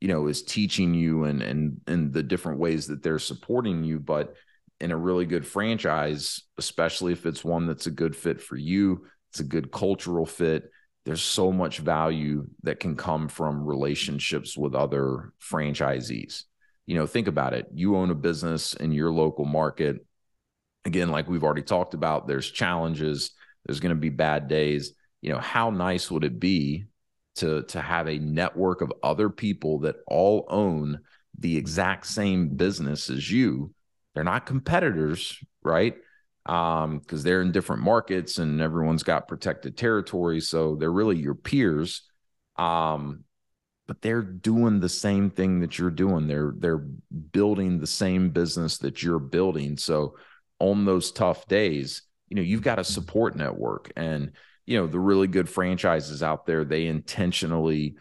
you 0.00 0.08
know, 0.08 0.26
is 0.26 0.42
teaching 0.42 0.92
you 0.92 1.24
and 1.24 1.40
and 1.40 1.80
and 1.86 2.12
the 2.12 2.22
different 2.22 2.58
ways 2.58 2.88
that 2.88 3.02
they're 3.02 3.18
supporting 3.18 3.84
you, 3.84 4.00
but 4.00 4.34
in 4.80 4.90
a 4.90 4.96
really 4.96 5.26
good 5.26 5.46
franchise, 5.46 6.42
especially 6.58 7.12
if 7.12 7.26
it's 7.26 7.44
one 7.44 7.66
that's 7.66 7.86
a 7.86 7.90
good 7.90 8.16
fit 8.16 8.40
for 8.40 8.56
you, 8.56 9.06
it's 9.30 9.40
a 9.40 9.44
good 9.44 9.70
cultural 9.70 10.26
fit. 10.26 10.70
There's 11.04 11.22
so 11.22 11.52
much 11.52 11.78
value 11.78 12.46
that 12.62 12.80
can 12.80 12.96
come 12.96 13.28
from 13.28 13.64
relationships 13.64 14.56
with 14.56 14.74
other 14.74 15.32
franchisees. 15.40 16.44
You 16.86 16.96
know, 16.96 17.06
think 17.06 17.28
about 17.28 17.54
it. 17.54 17.66
You 17.72 17.96
own 17.96 18.10
a 18.10 18.14
business 18.14 18.74
in 18.74 18.92
your 18.92 19.10
local 19.10 19.44
market. 19.44 20.04
Again, 20.84 21.10
like 21.10 21.28
we've 21.28 21.44
already 21.44 21.62
talked 21.62 21.94
about, 21.94 22.26
there's 22.26 22.50
challenges, 22.50 23.32
there's 23.64 23.80
going 23.80 23.94
to 23.94 24.00
be 24.00 24.08
bad 24.08 24.48
days 24.48 24.94
you 25.20 25.32
know, 25.32 25.38
how 25.38 25.70
nice 25.70 26.10
would 26.10 26.24
it 26.24 26.40
be 26.40 26.84
to 27.36 27.62
to 27.64 27.80
have 27.80 28.08
a 28.08 28.18
network 28.18 28.80
of 28.80 28.92
other 29.02 29.30
people 29.30 29.80
that 29.80 29.96
all 30.06 30.46
own 30.48 31.00
the 31.38 31.56
exact 31.56 32.06
same 32.06 32.56
business 32.56 33.10
as 33.10 33.30
you? 33.30 33.72
They're 34.14 34.24
not 34.24 34.46
competitors, 34.46 35.38
right? 35.62 35.96
Um, 36.46 36.98
because 36.98 37.22
they're 37.22 37.42
in 37.42 37.52
different 37.52 37.82
markets 37.82 38.38
and 38.38 38.60
everyone's 38.60 39.02
got 39.02 39.28
protected 39.28 39.76
territory, 39.76 40.40
so 40.40 40.74
they're 40.74 40.92
really 40.92 41.18
your 41.18 41.34
peers. 41.34 42.02
Um, 42.56 43.24
but 43.86 44.02
they're 44.02 44.22
doing 44.22 44.78
the 44.78 44.88
same 44.88 45.30
thing 45.30 45.60
that 45.60 45.76
you're 45.76 45.90
doing. 45.90 46.28
They're 46.28 46.54
they're 46.56 46.86
building 47.32 47.78
the 47.78 47.88
same 47.88 48.30
business 48.30 48.78
that 48.78 49.02
you're 49.02 49.18
building. 49.18 49.76
So 49.76 50.16
on 50.60 50.84
those 50.84 51.10
tough 51.10 51.48
days, 51.48 52.02
you 52.28 52.36
know, 52.36 52.42
you've 52.42 52.62
got 52.62 52.78
a 52.78 52.84
support 52.84 53.34
network 53.34 53.90
and 53.96 54.30
you 54.70 54.78
know, 54.78 54.86
the 54.86 55.00
really 55.00 55.26
good 55.26 55.48
franchises 55.48 56.22
out 56.22 56.46
there, 56.46 56.64
they 56.64 56.86
intentionally 56.86 57.96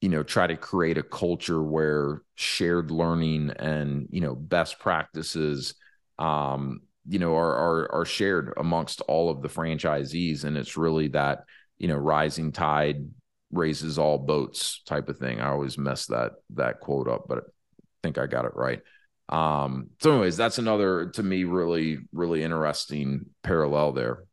you 0.00 0.08
know 0.08 0.22
try 0.22 0.46
to 0.48 0.56
create 0.56 0.98
a 0.98 1.02
culture 1.02 1.62
where 1.62 2.22
shared 2.34 2.90
learning 2.90 3.50
and 3.50 4.08
you 4.10 4.20
know 4.20 4.34
best 4.34 4.80
practices 4.80 5.74
um 6.18 6.80
you 7.06 7.20
know 7.20 7.36
are 7.36 7.54
are 7.54 7.94
are 7.94 8.04
shared 8.04 8.52
amongst 8.56 9.00
all 9.02 9.30
of 9.30 9.42
the 9.42 9.48
franchisees 9.48 10.42
and 10.42 10.58
it's 10.58 10.76
really 10.76 11.06
that 11.06 11.44
you 11.78 11.86
know 11.86 11.94
rising 11.94 12.50
tide 12.50 13.04
raises 13.52 13.98
all 13.98 14.18
boats 14.18 14.82
type 14.86 15.08
of 15.08 15.18
thing. 15.18 15.40
I 15.40 15.50
always 15.50 15.78
mess 15.78 16.06
that 16.06 16.32
that 16.54 16.80
quote 16.80 17.06
up, 17.06 17.26
but 17.28 17.38
I 17.38 17.42
think 18.02 18.18
I 18.18 18.26
got 18.26 18.46
it 18.46 18.56
right. 18.56 18.80
Um, 19.28 19.90
so, 20.00 20.10
anyways, 20.12 20.36
that's 20.36 20.58
another 20.58 21.10
to 21.10 21.22
me 21.22 21.44
really 21.44 21.98
really 22.12 22.42
interesting 22.42 23.26
parallel 23.42 23.92
there. 23.92 24.24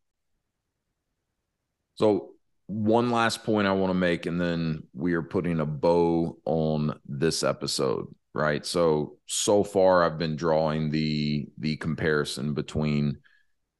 So, 1.99 2.29
one 2.67 3.09
last 3.09 3.43
point 3.43 3.67
I 3.67 3.73
want 3.73 3.89
to 3.89 3.95
make, 3.95 4.25
and 4.25 4.39
then 4.39 4.83
we 4.93 5.13
are 5.13 5.23
putting 5.23 5.59
a 5.59 5.65
bow 5.65 6.37
on 6.45 6.97
this 7.05 7.43
episode, 7.43 8.07
right? 8.33 8.65
So, 8.65 9.17
so 9.25 9.63
far 9.63 10.03
I've 10.03 10.17
been 10.17 10.37
drawing 10.37 10.91
the 10.91 11.47
the 11.57 11.75
comparison 11.77 12.53
between 12.53 13.17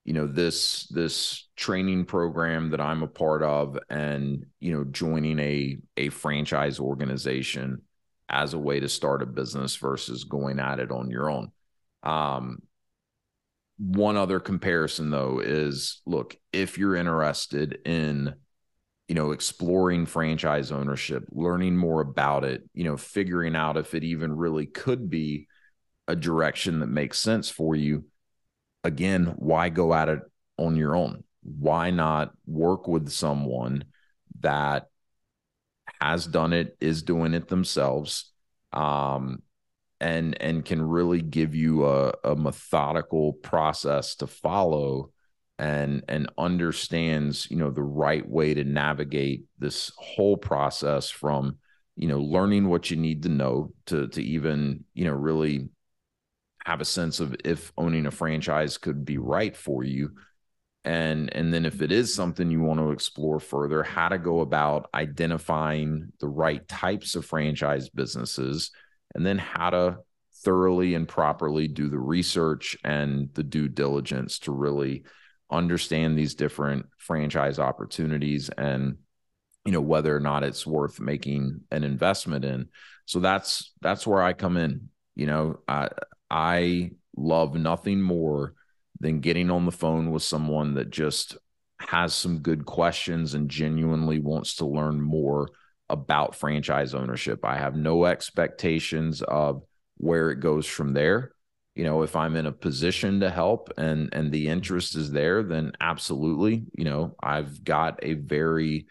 you 0.03 0.13
know 0.13 0.27
this 0.27 0.87
this 0.87 1.47
training 1.55 2.05
program 2.05 2.71
that 2.71 2.81
I'm 2.81 3.03
a 3.03 3.07
part 3.07 3.43
of 3.43 3.77
and 3.89 4.45
you 4.59 4.73
know 4.73 4.83
joining 4.85 5.39
a 5.39 5.77
a 5.95 6.09
franchise 6.09 6.79
organization 6.79 7.83
as 8.27 8.53
a 8.53 8.59
way 8.59 8.79
to 8.79 8.89
start 8.89 9.21
a 9.21 9.25
business 9.27 9.75
versus 9.77 10.25
going 10.25 10.59
at 10.59 10.79
it 10.79 10.91
on 10.91 11.09
your 11.09 11.29
own. 11.29 11.51
Um, 12.03 12.63
one 13.79 14.17
other 14.17 14.39
comparison 14.39 15.09
though 15.09 15.39
is 15.39 16.01
look, 16.05 16.35
if 16.51 16.77
you're 16.77 16.95
interested 16.95 17.79
in 17.85 18.35
you 19.07 19.15
know 19.15 19.31
exploring 19.31 20.05
franchise 20.05 20.71
ownership, 20.71 21.25
learning 21.31 21.75
more 21.77 22.01
about 22.01 22.43
it, 22.43 22.63
you 22.73 22.83
know, 22.83 22.97
figuring 22.97 23.55
out 23.55 23.77
if 23.77 23.95
it 23.95 24.03
even 24.03 24.35
really 24.35 24.65
could 24.65 25.09
be 25.09 25.47
a 26.07 26.15
direction 26.15 26.79
that 26.79 26.87
makes 26.87 27.19
sense 27.19 27.49
for 27.49 27.75
you, 27.75 28.05
again, 28.83 29.33
why 29.37 29.69
go 29.69 29.93
at 29.93 30.09
it 30.09 30.19
on 30.57 30.75
your 30.75 30.95
own? 30.95 31.23
Why 31.43 31.89
not 31.89 32.31
work 32.45 32.87
with 32.87 33.09
someone 33.09 33.85
that 34.41 34.87
has 36.01 36.25
done 36.25 36.53
it, 36.53 36.77
is 36.79 37.03
doing 37.03 37.33
it 37.33 37.47
themselves, 37.47 38.31
um, 38.73 39.41
and 40.01 40.41
and 40.41 40.65
can 40.65 40.81
really 40.81 41.21
give 41.21 41.55
you 41.55 41.85
a, 41.85 42.13
a 42.23 42.35
methodical 42.35 43.33
process 43.33 44.15
to 44.15 44.27
follow 44.27 45.11
and 45.57 46.03
and 46.07 46.29
understands 46.37 47.49
you 47.51 47.57
know 47.57 47.69
the 47.69 47.83
right 47.83 48.27
way 48.27 48.53
to 48.53 48.63
navigate 48.63 49.43
this 49.57 49.91
whole 49.97 50.37
process 50.37 51.09
from 51.09 51.57
you 51.95 52.07
know 52.07 52.19
learning 52.19 52.69
what 52.69 52.89
you 52.89 52.97
need 52.97 53.23
to 53.23 53.29
know 53.29 53.73
to 53.85 54.07
to 54.07 54.23
even 54.23 54.83
you 54.93 55.05
know 55.05 55.13
really 55.13 55.67
have 56.65 56.81
a 56.81 56.85
sense 56.85 57.19
of 57.19 57.35
if 57.43 57.71
owning 57.77 58.05
a 58.05 58.11
franchise 58.11 58.77
could 58.77 59.03
be 59.03 59.17
right 59.17 59.55
for 59.55 59.83
you. 59.83 60.11
And 60.85 61.33
and 61.35 61.53
then 61.53 61.65
if 61.65 61.81
it 61.81 61.91
is 61.91 62.13
something 62.13 62.49
you 62.49 62.61
want 62.61 62.79
to 62.79 62.91
explore 62.91 63.39
further 63.39 63.83
how 63.83 64.09
to 64.09 64.17
go 64.17 64.39
about 64.39 64.89
identifying 64.93 66.13
the 66.19 66.27
right 66.27 66.65
types 66.67 67.15
of 67.15 67.25
franchise 67.25 67.89
businesses 67.89 68.71
and 69.15 69.25
then 69.25 69.37
how 69.37 69.69
to 69.69 69.97
thoroughly 70.43 70.95
and 70.95 71.07
properly 71.07 71.67
do 71.67 71.89
the 71.89 71.99
research 71.99 72.77
and 72.83 73.29
the 73.33 73.43
due 73.43 73.67
diligence 73.67 74.39
to 74.39 74.51
really 74.51 75.03
understand 75.51 76.17
these 76.17 76.35
different 76.35 76.85
franchise 76.97 77.59
opportunities 77.59 78.49
and 78.49 78.97
you 79.65 79.71
know 79.71 79.81
whether 79.81 80.15
or 80.15 80.19
not 80.19 80.43
it's 80.43 80.65
worth 80.65 80.99
making 80.99 81.61
an 81.71 81.83
investment 81.83 82.45
in. 82.45 82.69
So 83.05 83.19
that's 83.19 83.73
that's 83.81 84.07
where 84.07 84.21
i 84.21 84.33
come 84.33 84.57
in. 84.57 84.89
You 85.15 85.25
know 85.27 85.59
i 85.67 85.89
I 86.31 86.91
love 87.17 87.55
nothing 87.55 88.01
more 88.01 88.53
than 88.99 89.19
getting 89.19 89.49
on 89.49 89.65
the 89.65 89.71
phone 89.71 90.11
with 90.11 90.23
someone 90.23 90.75
that 90.75 90.89
just 90.89 91.37
has 91.79 92.13
some 92.13 92.39
good 92.39 92.65
questions 92.65 93.33
and 93.33 93.49
genuinely 93.49 94.19
wants 94.19 94.55
to 94.55 94.65
learn 94.65 95.01
more 95.01 95.49
about 95.89 96.35
franchise 96.35 96.93
ownership. 96.93 97.43
I 97.43 97.57
have 97.57 97.75
no 97.75 98.05
expectations 98.05 99.21
of 99.21 99.63
where 99.97 100.31
it 100.31 100.39
goes 100.39 100.65
from 100.65 100.93
there. 100.93 101.31
You 101.75 101.83
know, 101.83 102.01
if 102.03 102.15
I'm 102.15 102.35
in 102.35 102.45
a 102.45 102.51
position 102.51 103.21
to 103.21 103.29
help 103.29 103.71
and 103.77 104.09
and 104.13 104.31
the 104.31 104.47
interest 104.47 104.95
is 104.95 105.11
there, 105.11 105.43
then 105.43 105.71
absolutely, 105.79 106.65
you 106.75 106.85
know, 106.85 107.15
I've 107.21 107.63
got 107.63 107.99
a 108.03 108.13
very 108.13 108.87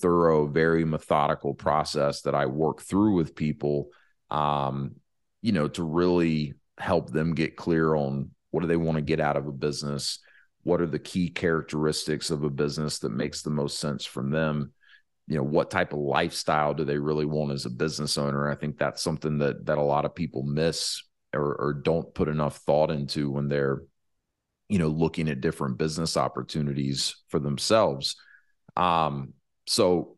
thorough, 0.00 0.46
very 0.46 0.84
methodical 0.84 1.54
process 1.54 2.22
that 2.22 2.34
I 2.34 2.46
work 2.46 2.82
through 2.82 3.14
with 3.14 3.34
people 3.34 3.88
um, 4.30 4.96
you 5.40 5.52
know, 5.52 5.68
to 5.68 5.82
really 5.82 6.54
help 6.78 7.10
them 7.10 7.34
get 7.34 7.56
clear 7.56 7.94
on 7.94 8.30
what 8.50 8.60
do 8.60 8.66
they 8.66 8.76
want 8.76 8.96
to 8.96 9.02
get 9.02 9.20
out 9.20 9.36
of 9.36 9.46
a 9.46 9.52
business 9.52 10.20
what 10.68 10.80
are 10.80 10.86
the 10.86 10.98
key 10.98 11.30
characteristics 11.30 12.30
of 12.30 12.44
a 12.44 12.50
business 12.50 12.98
that 12.98 13.10
makes 13.10 13.40
the 13.42 13.50
most 13.50 13.78
sense 13.78 14.04
from 14.04 14.30
them 14.30 14.72
you 15.28 15.36
know 15.36 15.44
what 15.44 15.70
type 15.70 15.92
of 15.92 15.98
lifestyle 15.98 16.74
do 16.74 16.84
they 16.84 16.98
really 16.98 17.26
want 17.26 17.52
as 17.52 17.66
a 17.66 17.70
business 17.70 18.18
owner? 18.18 18.50
I 18.50 18.54
think 18.54 18.78
that's 18.78 19.02
something 19.02 19.38
that 19.38 19.66
that 19.66 19.78
a 19.78 19.82
lot 19.82 20.04
of 20.04 20.14
people 20.14 20.42
miss 20.42 21.02
or, 21.34 21.54
or 21.56 21.74
don't 21.74 22.12
put 22.14 22.28
enough 22.28 22.56
thought 22.58 22.90
into 22.90 23.30
when 23.30 23.48
they're 23.48 23.82
you 24.68 24.78
know 24.78 24.88
looking 24.88 25.28
at 25.28 25.40
different 25.40 25.78
business 25.78 26.16
opportunities 26.16 27.16
for 27.28 27.38
themselves. 27.38 28.16
Um 28.76 29.34
so 29.66 30.16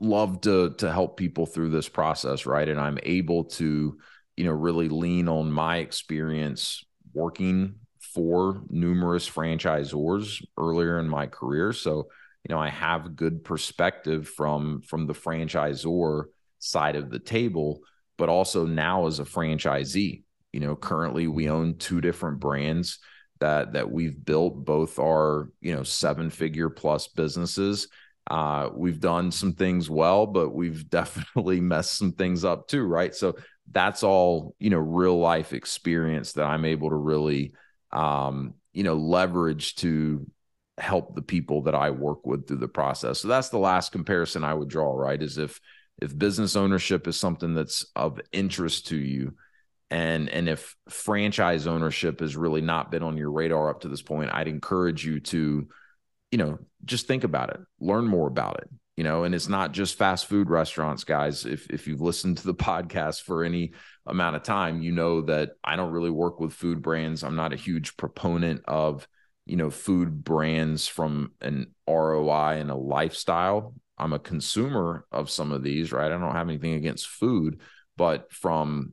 love 0.00 0.40
to 0.42 0.74
to 0.78 0.90
help 0.90 1.16
people 1.16 1.46
through 1.46 1.70
this 1.70 1.88
process 1.88 2.44
right? 2.44 2.68
And 2.68 2.80
i'm 2.80 2.98
able 3.04 3.44
to 3.44 3.96
you 4.36 4.44
know, 4.44 4.52
really 4.52 4.88
lean 4.88 5.28
on 5.28 5.52
my 5.52 5.78
experience 5.78 6.84
working 7.12 7.76
for 8.14 8.62
numerous 8.68 9.28
franchisors 9.28 10.44
earlier 10.58 10.98
in 10.98 11.08
my 11.08 11.26
career. 11.26 11.72
So, 11.72 12.08
you 12.48 12.54
know, 12.54 12.60
I 12.60 12.68
have 12.68 13.16
good 13.16 13.44
perspective 13.44 14.28
from 14.28 14.82
from 14.82 15.06
the 15.06 15.14
franchisor 15.14 16.24
side 16.58 16.96
of 16.96 17.10
the 17.10 17.18
table, 17.18 17.80
but 18.18 18.28
also 18.28 18.66
now 18.66 19.06
as 19.06 19.18
a 19.20 19.24
franchisee. 19.24 20.22
You 20.52 20.60
know, 20.60 20.76
currently 20.76 21.28
we 21.28 21.48
own 21.48 21.78
two 21.78 22.00
different 22.00 22.40
brands 22.40 22.98
that 23.40 23.74
that 23.74 23.90
we've 23.90 24.22
built. 24.24 24.64
Both 24.64 24.98
are, 24.98 25.50
you 25.60 25.74
know, 25.74 25.82
seven 25.82 26.30
figure 26.30 26.70
plus 26.70 27.08
businesses. 27.08 27.88
Uh, 28.30 28.70
we've 28.72 29.00
done 29.00 29.32
some 29.32 29.52
things 29.52 29.90
well, 29.90 30.26
but 30.26 30.50
we've 30.50 30.88
definitely 30.90 31.60
messed 31.60 31.96
some 31.96 32.12
things 32.12 32.44
up 32.44 32.68
too, 32.68 32.84
right? 32.84 33.14
So 33.14 33.36
that's 33.70 34.02
all 34.02 34.54
you 34.58 34.70
know 34.70 34.78
real 34.78 35.18
life 35.18 35.52
experience 35.52 36.32
that 36.32 36.44
i'm 36.44 36.64
able 36.64 36.90
to 36.90 36.96
really 36.96 37.52
um 37.92 38.54
you 38.72 38.82
know 38.82 38.94
leverage 38.94 39.74
to 39.76 40.26
help 40.78 41.14
the 41.14 41.22
people 41.22 41.62
that 41.62 41.74
i 41.74 41.90
work 41.90 42.26
with 42.26 42.48
through 42.48 42.56
the 42.56 42.68
process. 42.68 43.20
So 43.20 43.28
that's 43.28 43.50
the 43.50 43.58
last 43.58 43.92
comparison 43.92 44.44
i 44.44 44.54
would 44.54 44.68
draw 44.68 44.92
right 44.94 45.20
is 45.20 45.38
if 45.38 45.60
if 46.00 46.16
business 46.16 46.56
ownership 46.56 47.06
is 47.06 47.18
something 47.18 47.54
that's 47.54 47.86
of 47.94 48.20
interest 48.32 48.88
to 48.88 48.96
you 48.96 49.34
and 49.90 50.28
and 50.30 50.48
if 50.48 50.74
franchise 50.88 51.66
ownership 51.66 52.20
has 52.20 52.36
really 52.36 52.62
not 52.62 52.90
been 52.90 53.02
on 53.02 53.18
your 53.18 53.30
radar 53.30 53.68
up 53.68 53.82
to 53.82 53.88
this 53.88 54.02
point 54.02 54.32
i'd 54.32 54.48
encourage 54.48 55.04
you 55.04 55.20
to 55.20 55.68
you 56.30 56.38
know 56.38 56.58
just 56.84 57.06
think 57.06 57.24
about 57.24 57.50
it 57.50 57.60
learn 57.78 58.06
more 58.06 58.26
about 58.26 58.56
it 58.62 58.68
you 58.96 59.04
know 59.04 59.24
and 59.24 59.34
it's 59.34 59.48
not 59.48 59.72
just 59.72 59.98
fast 59.98 60.26
food 60.26 60.50
restaurants 60.50 61.04
guys. 61.04 61.44
If 61.44 61.68
if 61.70 61.86
you've 61.86 62.00
listened 62.00 62.38
to 62.38 62.46
the 62.46 62.54
podcast 62.70 63.22
for 63.22 63.44
any 63.44 63.72
amount 64.06 64.36
of 64.36 64.42
time 64.42 64.82
you 64.82 64.92
know 64.92 65.22
that 65.22 65.52
I 65.62 65.76
don't 65.76 65.92
really 65.92 66.10
work 66.10 66.40
with 66.40 66.52
food 66.52 66.82
brands. 66.82 67.22
I'm 67.22 67.36
not 67.36 67.52
a 67.52 67.56
huge 67.56 67.96
proponent 67.96 68.62
of 68.66 69.06
you 69.46 69.56
know 69.56 69.70
food 69.70 70.24
brands 70.24 70.86
from 70.86 71.32
an 71.40 71.74
ROI 71.88 72.58
and 72.58 72.70
a 72.70 72.76
lifestyle. 72.76 73.74
I'm 73.98 74.12
a 74.12 74.18
consumer 74.18 75.06
of 75.12 75.30
some 75.30 75.52
of 75.52 75.62
these 75.62 75.92
right? 75.92 76.10
I 76.10 76.18
don't 76.18 76.32
have 76.32 76.48
anything 76.48 76.74
against 76.74 77.06
food 77.06 77.60
but 77.96 78.32
from 78.32 78.92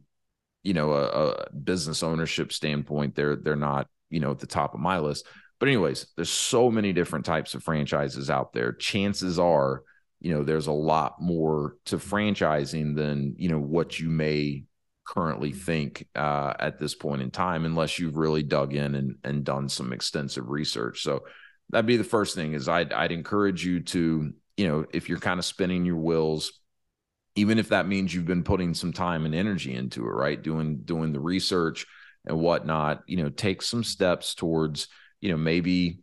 you 0.63 0.73
know 0.73 0.91
a, 0.91 1.05
a 1.05 1.51
business 1.51 2.03
ownership 2.03 2.51
standpoint 2.51 3.15
they're 3.15 3.37
they're 3.37 3.55
not 3.55 3.87
you 4.09 4.19
know 4.19 4.31
at 4.31 4.39
the 4.39 4.47
top 4.47 4.73
of 4.73 4.79
my 4.79 4.99
list. 4.99 5.25
But 5.59 5.67
anyways, 5.67 6.07
there's 6.15 6.29
so 6.29 6.71
many 6.71 6.93
different 6.93 7.25
types 7.25 7.53
of 7.53 7.63
franchises 7.63 8.29
out 8.29 8.53
there. 8.53 8.71
Chances 8.71 9.37
are, 9.37 9.83
you 10.21 10.33
know, 10.33 10.43
there's 10.43 10.67
a 10.67 10.71
lot 10.71 11.21
more 11.21 11.75
to 11.87 11.97
franchising 11.97 12.95
than, 12.95 13.35
you 13.37 13.49
know, 13.49 13.59
what 13.59 13.99
you 13.99 14.09
may 14.09 14.63
currently 15.09 15.51
think 15.51 16.05
uh, 16.15 16.53
at 16.59 16.77
this 16.77 16.93
point 16.93 17.23
in 17.23 17.31
time, 17.31 17.65
unless 17.65 17.97
you've 17.97 18.15
really 18.15 18.43
dug 18.43 18.75
in 18.75 18.93
and, 18.93 19.15
and 19.23 19.43
done 19.43 19.67
some 19.67 19.91
extensive 19.91 20.47
research. 20.49 21.01
So 21.01 21.23
that'd 21.71 21.87
be 21.87 21.97
the 21.97 22.03
first 22.03 22.35
thing 22.35 22.53
is 22.53 22.69
I'd, 22.69 22.93
I'd 22.93 23.11
encourage 23.11 23.65
you 23.65 23.79
to, 23.79 24.31
you 24.55 24.67
know, 24.67 24.85
if 24.93 25.09
you're 25.09 25.17
kind 25.17 25.39
of 25.39 25.45
spinning 25.45 25.83
your 25.83 25.97
wheels, 25.97 26.51
even 27.35 27.57
if 27.57 27.69
that 27.69 27.87
means 27.87 28.13
you've 28.13 28.27
been 28.27 28.43
putting 28.43 28.75
some 28.75 28.93
time 28.93 29.25
and 29.25 29.33
energy 29.33 29.73
into 29.73 30.05
it, 30.05 30.11
right? 30.11 30.39
Doing, 30.39 30.81
doing 30.85 31.11
the 31.11 31.19
research 31.19 31.87
and 32.27 32.39
whatnot, 32.39 33.01
you 33.07 33.17
know, 33.17 33.29
take 33.29 33.63
some 33.63 33.83
steps 33.83 34.35
towards, 34.35 34.89
you 35.21 35.31
know, 35.31 35.37
maybe 35.37 36.01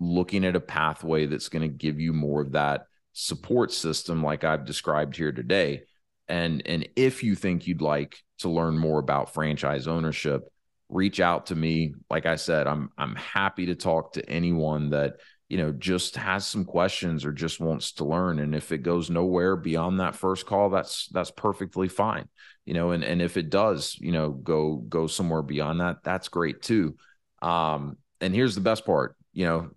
looking 0.00 0.44
at 0.44 0.56
a 0.56 0.60
pathway 0.60 1.26
that's 1.26 1.50
going 1.50 1.62
to 1.62 1.68
give 1.68 2.00
you 2.00 2.12
more 2.12 2.40
of 2.40 2.52
that 2.52 2.86
support 3.12 3.72
system 3.72 4.24
like 4.24 4.42
I've 4.42 4.64
described 4.64 5.16
here 5.16 5.30
today. 5.30 5.82
And 6.30 6.62
and 6.66 6.88
if 6.96 7.22
you 7.22 7.34
think 7.34 7.66
you'd 7.66 7.82
like 7.82 8.16
to 8.38 8.48
learn 8.48 8.78
more 8.78 9.00
about 9.00 9.34
franchise 9.34 9.86
ownership, 9.88 10.48
reach 10.88 11.20
out 11.20 11.46
to 11.46 11.56
me. 11.56 11.94
Like 12.08 12.24
I 12.24 12.36
said, 12.36 12.66
I'm 12.66 12.90
I'm 12.96 13.16
happy 13.16 13.66
to 13.66 13.74
talk 13.74 14.14
to 14.14 14.30
anyone 14.30 14.90
that, 14.90 15.16
you 15.48 15.58
know, 15.58 15.72
just 15.72 16.16
has 16.16 16.46
some 16.46 16.64
questions 16.64 17.24
or 17.24 17.32
just 17.32 17.60
wants 17.60 17.92
to 17.94 18.04
learn 18.04 18.38
and 18.38 18.54
if 18.54 18.72
it 18.72 18.78
goes 18.84 19.10
nowhere 19.10 19.56
beyond 19.56 20.00
that 20.00 20.14
first 20.14 20.46
call, 20.46 20.70
that's 20.70 21.08
that's 21.08 21.32
perfectly 21.32 21.88
fine. 21.88 22.28
You 22.64 22.74
know, 22.74 22.92
and 22.92 23.02
and 23.04 23.20
if 23.20 23.36
it 23.36 23.50
does, 23.50 23.96
you 24.00 24.12
know, 24.12 24.30
go 24.30 24.76
go 24.76 25.08
somewhere 25.08 25.42
beyond 25.42 25.80
that, 25.80 25.98
that's 26.04 26.28
great 26.28 26.62
too. 26.62 26.96
Um 27.42 27.98
and 28.20 28.34
here's 28.34 28.54
the 28.54 28.60
best 28.60 28.86
part, 28.86 29.16
you 29.32 29.46
know, 29.46 29.70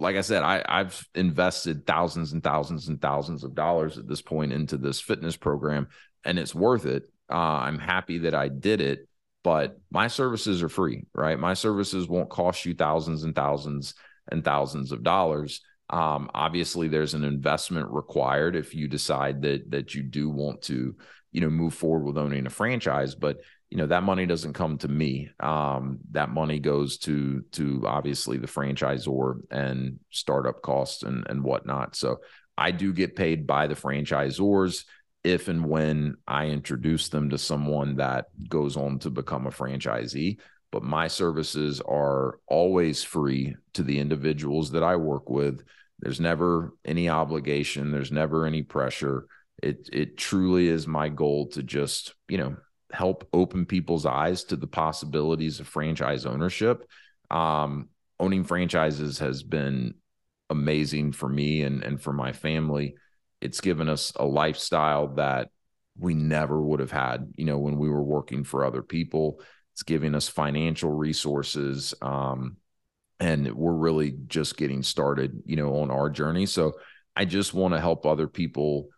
like 0.00 0.16
I 0.16 0.22
said, 0.22 0.42
I, 0.42 0.64
I've 0.66 1.06
invested 1.14 1.86
thousands 1.86 2.32
and 2.32 2.42
thousands 2.42 2.88
and 2.88 3.00
thousands 3.00 3.44
of 3.44 3.54
dollars 3.54 3.98
at 3.98 4.08
this 4.08 4.22
point 4.22 4.52
into 4.52 4.78
this 4.78 5.00
fitness 5.00 5.36
program, 5.36 5.88
and 6.24 6.38
it's 6.38 6.54
worth 6.54 6.86
it. 6.86 7.04
Uh, 7.30 7.36
I'm 7.36 7.78
happy 7.78 8.18
that 8.18 8.34
I 8.34 8.48
did 8.48 8.80
it, 8.80 9.06
but 9.44 9.78
my 9.90 10.08
services 10.08 10.62
are 10.62 10.68
free, 10.68 11.04
right? 11.14 11.38
My 11.38 11.54
services 11.54 12.08
won't 12.08 12.30
cost 12.30 12.64
you 12.64 12.74
thousands 12.74 13.24
and 13.24 13.34
thousands 13.34 13.94
and 14.32 14.44
thousands 14.44 14.90
of 14.90 15.02
dollars. 15.02 15.60
Um, 15.90 16.30
obviously, 16.34 16.88
there's 16.88 17.14
an 17.14 17.24
investment 17.24 17.88
required 17.90 18.56
if 18.56 18.74
you 18.74 18.88
decide 18.88 19.42
that 19.42 19.70
that 19.70 19.94
you 19.94 20.02
do 20.02 20.30
want 20.30 20.62
to, 20.62 20.96
you 21.32 21.40
know, 21.40 21.50
move 21.50 21.74
forward 21.74 22.04
with 22.04 22.18
owning 22.18 22.46
a 22.46 22.50
franchise. 22.50 23.14
But 23.14 23.40
you 23.70 23.76
know 23.76 23.86
that 23.86 24.02
money 24.02 24.26
doesn't 24.26 24.52
come 24.52 24.78
to 24.78 24.88
me. 24.88 25.30
Um, 25.38 26.00
that 26.10 26.28
money 26.28 26.58
goes 26.58 26.98
to 26.98 27.42
to 27.52 27.84
obviously 27.86 28.36
the 28.36 28.48
franchisor 28.48 29.40
and 29.50 30.00
startup 30.10 30.60
costs 30.60 31.04
and 31.04 31.24
and 31.28 31.44
whatnot. 31.44 31.96
So 31.96 32.20
i 32.58 32.70
do 32.70 32.92
get 32.92 33.16
paid 33.16 33.46
by 33.46 33.66
the 33.66 33.74
franchisors 33.74 34.84
if 35.22 35.48
and 35.48 35.64
when 35.66 36.16
i 36.26 36.46
introduce 36.46 37.08
them 37.08 37.30
to 37.30 37.38
someone 37.38 37.96
that 37.96 38.26
goes 38.48 38.76
on 38.76 38.98
to 39.00 39.10
become 39.10 39.46
a 39.46 39.50
franchisee. 39.50 40.38
But 40.72 40.82
my 40.82 41.08
services 41.08 41.80
are 41.80 42.38
always 42.46 43.02
free 43.02 43.56
to 43.74 43.82
the 43.82 44.00
individuals 44.00 44.72
that 44.72 44.82
i 44.82 44.96
work 44.96 45.30
with. 45.30 45.62
There's 46.00 46.20
never 46.20 46.72
any 46.84 47.08
obligation. 47.08 47.92
There's 47.92 48.12
never 48.12 48.46
any 48.46 48.62
pressure. 48.62 49.26
It 49.62 49.88
it 49.92 50.16
truly 50.16 50.66
is 50.66 50.88
my 50.88 51.08
goal 51.08 51.48
to 51.50 51.62
just 51.62 52.14
you 52.28 52.38
know 52.38 52.56
help 52.92 53.28
open 53.32 53.66
people's 53.66 54.06
eyes 54.06 54.44
to 54.44 54.56
the 54.56 54.66
possibilities 54.66 55.60
of 55.60 55.68
franchise 55.68 56.26
ownership. 56.26 56.86
Um, 57.30 57.88
owning 58.18 58.44
franchises 58.44 59.18
has 59.18 59.42
been 59.42 59.94
amazing 60.48 61.12
for 61.12 61.28
me 61.28 61.62
and, 61.62 61.82
and 61.82 62.00
for 62.00 62.12
my 62.12 62.32
family. 62.32 62.94
It's 63.40 63.60
given 63.60 63.88
us 63.88 64.12
a 64.16 64.24
lifestyle 64.24 65.08
that 65.14 65.50
we 65.98 66.14
never 66.14 66.60
would 66.60 66.80
have 66.80 66.90
had, 66.90 67.32
you 67.36 67.44
know, 67.44 67.58
when 67.58 67.78
we 67.78 67.88
were 67.88 68.02
working 68.02 68.44
for 68.44 68.64
other 68.64 68.82
people. 68.82 69.40
It's 69.74 69.82
giving 69.82 70.14
us 70.14 70.28
financial 70.28 70.90
resources. 70.90 71.94
Um, 72.02 72.56
and 73.18 73.52
we're 73.54 73.72
really 73.72 74.16
just 74.26 74.56
getting 74.56 74.82
started, 74.82 75.42
you 75.44 75.56
know, 75.56 75.76
on 75.76 75.90
our 75.90 76.08
journey. 76.10 76.46
So 76.46 76.72
I 77.14 77.26
just 77.26 77.54
want 77.54 77.74
to 77.74 77.80
help 77.80 78.06
other 78.06 78.26
people, 78.26 78.88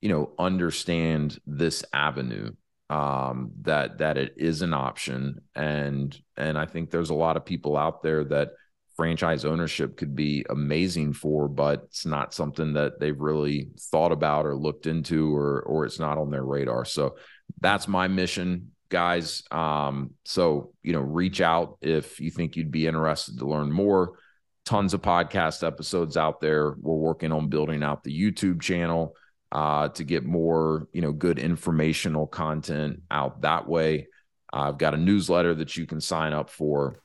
you 0.00 0.10
know, 0.10 0.32
understand 0.38 1.38
this 1.46 1.84
avenue 1.92 2.52
um, 2.90 3.52
that 3.62 3.98
that 3.98 4.18
it 4.18 4.34
is 4.36 4.62
an 4.62 4.74
option, 4.74 5.40
and 5.54 6.14
and 6.36 6.58
I 6.58 6.66
think 6.66 6.90
there's 6.90 7.10
a 7.10 7.14
lot 7.14 7.36
of 7.36 7.44
people 7.44 7.76
out 7.76 8.02
there 8.02 8.24
that 8.24 8.50
franchise 8.96 9.44
ownership 9.44 9.96
could 9.96 10.16
be 10.16 10.44
amazing 10.50 11.12
for, 11.12 11.48
but 11.48 11.84
it's 11.84 12.04
not 12.04 12.34
something 12.34 12.72
that 12.72 12.98
they've 12.98 13.18
really 13.18 13.70
thought 13.78 14.10
about 14.10 14.44
or 14.44 14.56
looked 14.56 14.88
into, 14.88 15.34
or 15.34 15.62
or 15.62 15.86
it's 15.86 16.00
not 16.00 16.18
on 16.18 16.32
their 16.32 16.42
radar. 16.42 16.84
So 16.84 17.14
that's 17.60 17.86
my 17.86 18.08
mission, 18.08 18.72
guys. 18.88 19.44
Um, 19.52 20.10
so 20.24 20.72
you 20.82 20.92
know, 20.92 21.00
reach 21.00 21.40
out 21.40 21.78
if 21.80 22.18
you 22.18 22.32
think 22.32 22.56
you'd 22.56 22.72
be 22.72 22.88
interested 22.88 23.38
to 23.38 23.46
learn 23.46 23.70
more. 23.70 24.18
Tons 24.64 24.94
of 24.94 25.00
podcast 25.00 25.64
episodes 25.64 26.16
out 26.16 26.40
there. 26.40 26.74
We're 26.80 26.94
working 26.96 27.30
on 27.30 27.48
building 27.48 27.84
out 27.84 28.02
the 28.02 28.20
YouTube 28.20 28.60
channel 28.60 29.14
uh, 29.52 29.88
to 29.88 30.04
get 30.04 30.24
more, 30.24 30.88
you 30.92 31.00
know, 31.00 31.12
good 31.12 31.38
informational 31.38 32.26
content 32.26 33.02
out 33.10 33.42
that 33.42 33.68
way. 33.68 34.08
I've 34.52 34.78
got 34.78 34.94
a 34.94 34.96
newsletter 34.96 35.54
that 35.56 35.76
you 35.76 35.86
can 35.86 36.00
sign 36.00 36.32
up 36.32 36.50
for. 36.50 37.02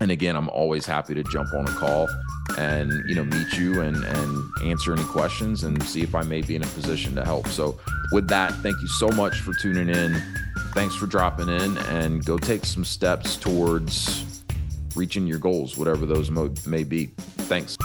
And 0.00 0.10
again, 0.10 0.36
I'm 0.36 0.48
always 0.48 0.86
happy 0.86 1.14
to 1.14 1.22
jump 1.22 1.54
on 1.54 1.66
a 1.66 1.72
call 1.72 2.08
and 2.58 2.92
you 3.08 3.14
know 3.14 3.24
meet 3.24 3.52
you 3.56 3.80
and 3.80 3.96
and 4.04 4.50
answer 4.62 4.92
any 4.92 5.04
questions 5.04 5.64
and 5.64 5.82
see 5.82 6.02
if 6.02 6.14
I 6.14 6.22
may 6.22 6.42
be 6.42 6.56
in 6.56 6.62
a 6.62 6.66
position 6.66 7.14
to 7.14 7.24
help. 7.24 7.48
So 7.48 7.78
with 8.12 8.28
that, 8.28 8.52
thank 8.56 8.80
you 8.80 8.88
so 8.88 9.08
much 9.08 9.36
for 9.40 9.54
tuning 9.54 9.88
in. 9.88 10.20
Thanks 10.72 10.94
for 10.96 11.06
dropping 11.06 11.48
in 11.48 11.78
and 11.78 12.24
go 12.24 12.38
take 12.38 12.64
some 12.64 12.84
steps 12.84 13.36
towards 13.36 14.24
reaching 14.96 15.26
your 15.26 15.38
goals, 15.38 15.76
whatever 15.76 16.06
those 16.06 16.30
may 16.66 16.84
be. 16.84 17.06
Thanks. 17.46 17.76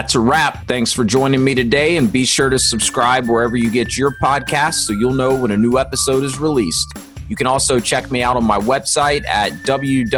That's 0.00 0.14
a 0.14 0.20
wrap. 0.20 0.66
Thanks 0.66 0.94
for 0.94 1.04
joining 1.04 1.44
me 1.44 1.54
today, 1.54 1.98
and 1.98 2.10
be 2.10 2.24
sure 2.24 2.48
to 2.48 2.58
subscribe 2.58 3.28
wherever 3.28 3.54
you 3.54 3.70
get 3.70 3.98
your 3.98 4.12
podcasts 4.22 4.86
so 4.86 4.94
you'll 4.94 5.12
know 5.12 5.34
when 5.38 5.50
a 5.50 5.58
new 5.58 5.76
episode 5.76 6.24
is 6.24 6.38
released. 6.38 6.96
You 7.28 7.36
can 7.36 7.46
also 7.46 7.78
check 7.78 8.10
me 8.10 8.22
out 8.22 8.34
on 8.34 8.44
my 8.44 8.58
website 8.58 9.26
at 9.26 9.52
www.path, 9.66 10.16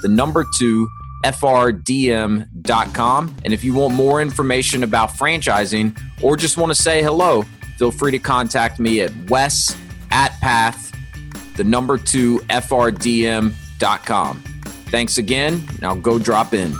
the 0.00 0.08
number 0.08 0.46
two, 0.56 0.88
frdm.com. 1.26 2.46
And 3.44 3.52
if 3.52 3.62
you 3.62 3.74
want 3.74 3.92
more 3.92 4.22
information 4.22 4.82
about 4.82 5.10
franchising 5.10 5.94
or 6.22 6.38
just 6.38 6.56
want 6.56 6.74
to 6.74 6.82
say 6.82 7.02
hello, 7.02 7.42
feel 7.76 7.90
free 7.90 8.12
to 8.12 8.18
contact 8.18 8.80
me 8.80 9.02
at 9.02 9.12
wes 9.28 9.76
at 10.10 10.32
path, 10.40 10.90
the 11.58 11.64
number 11.64 11.98
two, 11.98 12.38
frdm.com. 12.48 13.44
Thanks 14.86 15.18
again. 15.18 15.68
Now 15.82 15.94
go 15.94 16.18
drop 16.18 16.54
in. 16.54 16.74